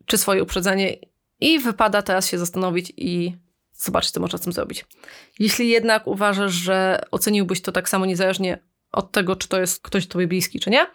czy 0.05 0.17
swoje 0.17 0.43
uprzedzenie 0.43 0.97
i 1.39 1.59
wypada 1.59 2.01
teraz 2.01 2.29
się 2.29 2.37
zastanowić 2.37 2.93
i 2.97 3.37
zobaczyć, 3.83 4.11
co 4.11 4.19
można 4.19 4.37
z 4.37 4.41
tym 4.41 4.53
zrobić. 4.53 4.85
Jeśli 5.39 5.69
jednak 5.69 6.07
uważasz, 6.07 6.53
że 6.53 7.01
oceniłbyś 7.11 7.61
to 7.61 7.71
tak 7.71 7.89
samo 7.89 8.05
niezależnie 8.05 8.59
od 8.91 9.11
tego, 9.11 9.35
czy 9.35 9.47
to 9.47 9.59
jest 9.59 9.81
ktoś 9.81 10.07
tobie 10.07 10.27
bliski, 10.27 10.59
czy 10.59 10.69
nie, 10.69 10.87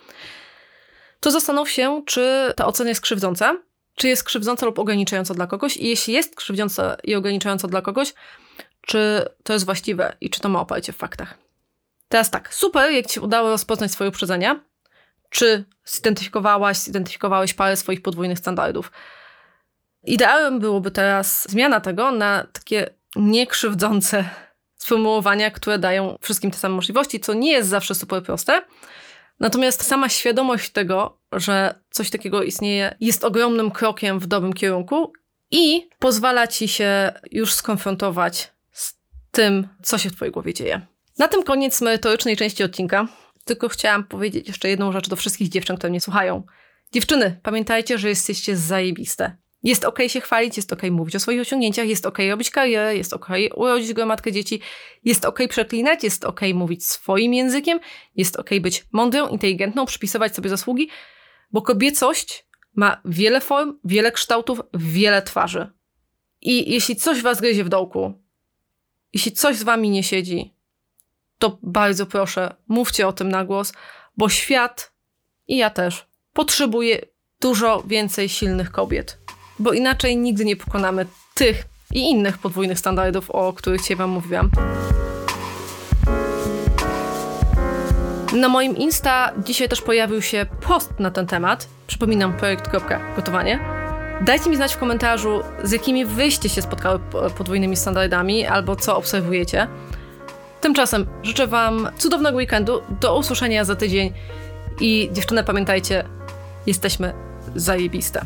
to 1.20 1.31
zastanów 1.31 1.70
się, 1.70 2.03
czy 2.07 2.53
ta 2.57 2.66
ocena 2.66 2.88
jest 2.88 3.01
krzywdząca, 3.01 3.59
czy 3.94 4.09
jest 4.09 4.25
krzywdząca 4.25 4.66
lub 4.66 4.79
ograniczająca 4.79 5.35
dla 5.35 5.46
kogoś 5.46 5.77
i 5.77 5.88
jeśli 5.88 6.14
jest 6.14 6.37
krzywdząca 6.37 6.96
i 7.05 7.14
ograniczająca 7.14 7.68
dla 7.68 7.83
kogoś, 7.83 8.14
czy 8.81 9.29
to 9.42 9.53
jest 9.53 9.64
właściwe 9.64 10.16
i 10.20 10.31
czy 10.31 10.40
to 10.40 10.49
ma 10.49 10.61
oparcie 10.61 10.92
w 10.92 10.96
faktach. 10.96 11.38
Teraz 12.09 12.31
tak, 12.31 12.55
super, 12.55 12.92
jak 12.92 13.07
ci 13.07 13.20
udało 13.20 13.49
rozpoznać 13.49 13.90
swoje 13.90 14.11
uprzedzenia, 14.11 14.61
czy 15.31 15.64
zidentyfikowałaś, 15.85 16.77
zidentyfikowałeś 16.77 17.55
parę 17.55 17.77
swoich 17.77 18.03
podwójnych 18.03 18.38
standardów. 18.38 18.92
Ideałem 20.06 20.58
byłoby 20.58 20.90
teraz 20.90 21.50
zmiana 21.50 21.80
tego 21.80 22.10
na 22.10 22.46
takie 22.52 22.90
niekrzywdzące 23.16 24.24
sformułowania, 24.76 25.50
które 25.50 25.78
dają 25.78 26.16
wszystkim 26.20 26.50
te 26.50 26.58
same 26.58 26.74
możliwości, 26.74 27.20
co 27.20 27.34
nie 27.34 27.52
jest 27.52 27.68
zawsze 27.68 27.94
super 27.94 28.22
proste. 28.22 28.62
Natomiast 29.40 29.84
sama 29.84 30.08
świadomość 30.08 30.70
tego, 30.70 31.18
że 31.32 31.74
coś 31.90 32.10
takiego 32.10 32.42
istnieje, 32.42 32.96
jest 33.00 33.24
ogromnym 33.24 33.70
krokiem 33.70 34.18
w 34.18 34.26
dobrym 34.26 34.52
kierunku 34.52 35.12
i 35.50 35.88
pozwala 35.98 36.46
ci 36.46 36.68
się 36.68 37.12
już 37.30 37.52
skonfrontować 37.52 38.52
z 38.72 38.94
tym, 39.30 39.68
co 39.82 39.98
się 39.98 40.10
w 40.10 40.14
twojej 40.14 40.32
głowie 40.32 40.54
dzieje. 40.54 40.86
Na 41.18 41.28
tym 41.28 41.42
koniec 41.42 41.80
merytorycznej 41.80 42.36
części 42.36 42.64
odcinka. 42.64 43.08
Tylko 43.44 43.68
chciałam 43.68 44.04
powiedzieć 44.04 44.48
jeszcze 44.48 44.68
jedną 44.68 44.92
rzecz 44.92 45.08
do 45.08 45.16
wszystkich 45.16 45.48
dziewczyn, 45.48 45.76
które 45.76 45.90
mnie 45.90 46.00
słuchają. 46.00 46.42
Dziewczyny, 46.92 47.40
pamiętajcie, 47.42 47.98
że 47.98 48.08
jesteście 48.08 48.56
zajebiste. 48.56 49.36
Jest 49.66 49.85
ok 49.85 49.98
się 50.07 50.20
chwalić, 50.20 50.57
jest 50.57 50.72
ok 50.72 50.83
mówić 50.90 51.16
o 51.16 51.20
swoich 51.20 51.40
osiągnięciach, 51.40 51.88
jest 51.88 52.07
ok 52.07 52.18
robić 52.31 52.50
karierę, 52.50 52.96
jest 52.96 53.12
ok 53.12 53.29
urodzić 53.55 53.92
gromadkę 53.92 54.33
dzieci, 54.33 54.61
jest 55.05 55.24
ok 55.24 55.38
przeklinać, 55.48 56.05
jest 56.05 56.24
ok 56.24 56.40
mówić 56.55 56.87
swoim 56.87 57.35
językiem, 57.35 57.81
jest 58.16 58.37
ok 58.37 58.50
być 58.61 58.85
mądrą, 58.92 59.29
inteligentną, 59.29 59.87
przypisywać 59.87 60.35
sobie 60.35 60.48
zasługi, 60.48 60.88
bo 61.52 61.62
kobiecość 61.62 62.46
ma 62.74 63.00
wiele 63.05 63.40
form, 63.40 63.79
wiele 63.85 64.12
kształtów, 64.12 64.61
wiele 64.74 65.22
twarzy. 65.22 65.70
I 66.40 66.72
jeśli 66.72 66.96
coś 66.96 67.22
was 67.22 67.40
gryzie 67.40 67.64
w 67.64 67.68
dołku, 67.68 68.22
jeśli 69.12 69.33
coś 69.33 69.57
z 69.57 69.62
wami 69.62 69.90
nie 69.90 70.02
siedzi, 70.02 70.55
to 71.38 71.59
bardzo 71.62 72.07
proszę, 72.07 72.55
mówcie 72.68 73.09
o 73.09 73.12
tym 73.12 73.29
na 73.29 73.44
głos, 73.44 73.72
bo 74.16 74.29
świat 74.29 74.92
i 75.48 75.57
ja 75.57 75.70
też 75.70 76.07
potrzebuje 76.33 77.00
dużo 77.40 77.83
więcej 77.87 78.29
silnych 78.29 78.70
kobiet, 78.70 79.25
bo 79.58 79.72
inaczej 79.72 80.16
nigdy 80.16 80.44
nie 80.44 80.56
pokonamy 80.56 81.06
tych 81.34 81.64
i 81.92 82.10
innych 82.10 82.38
podwójnych 82.38 82.78
standardów, 82.78 83.30
o 83.30 83.52
których 83.52 83.80
dzisiaj 83.80 83.96
Wam 83.96 84.10
mówiłam. 84.10 84.50
Na 88.32 88.48
moim 88.48 88.76
Insta 88.76 89.32
dzisiaj 89.44 89.68
też 89.68 89.82
pojawił 89.82 90.22
się 90.22 90.46
post 90.60 91.00
na 91.00 91.10
ten 91.10 91.26
temat. 91.26 91.68
Przypominam, 91.86 92.36
projekt.gotowanie. 92.36 93.60
Dajcie 94.20 94.50
mi 94.50 94.56
znać 94.56 94.74
w 94.74 94.78
komentarzu, 94.78 95.40
z 95.62 95.72
jakimi 95.72 96.04
wyście 96.04 96.48
się 96.48 96.62
spotkały 96.62 96.98
podwójnymi 97.38 97.76
standardami 97.76 98.46
albo 98.46 98.76
co 98.76 98.96
obserwujecie. 98.96 99.68
Tymczasem 100.60 101.06
życzę 101.22 101.46
Wam 101.46 101.88
cudownego 101.98 102.36
weekendu, 102.36 102.82
do 103.00 103.18
usłyszenia 103.18 103.64
za 103.64 103.76
tydzień 103.76 104.12
i 104.80 105.08
dziewczyny 105.12 105.44
pamiętajcie, 105.44 106.04
jesteśmy 106.66 107.12
zajebiste. 107.54 108.24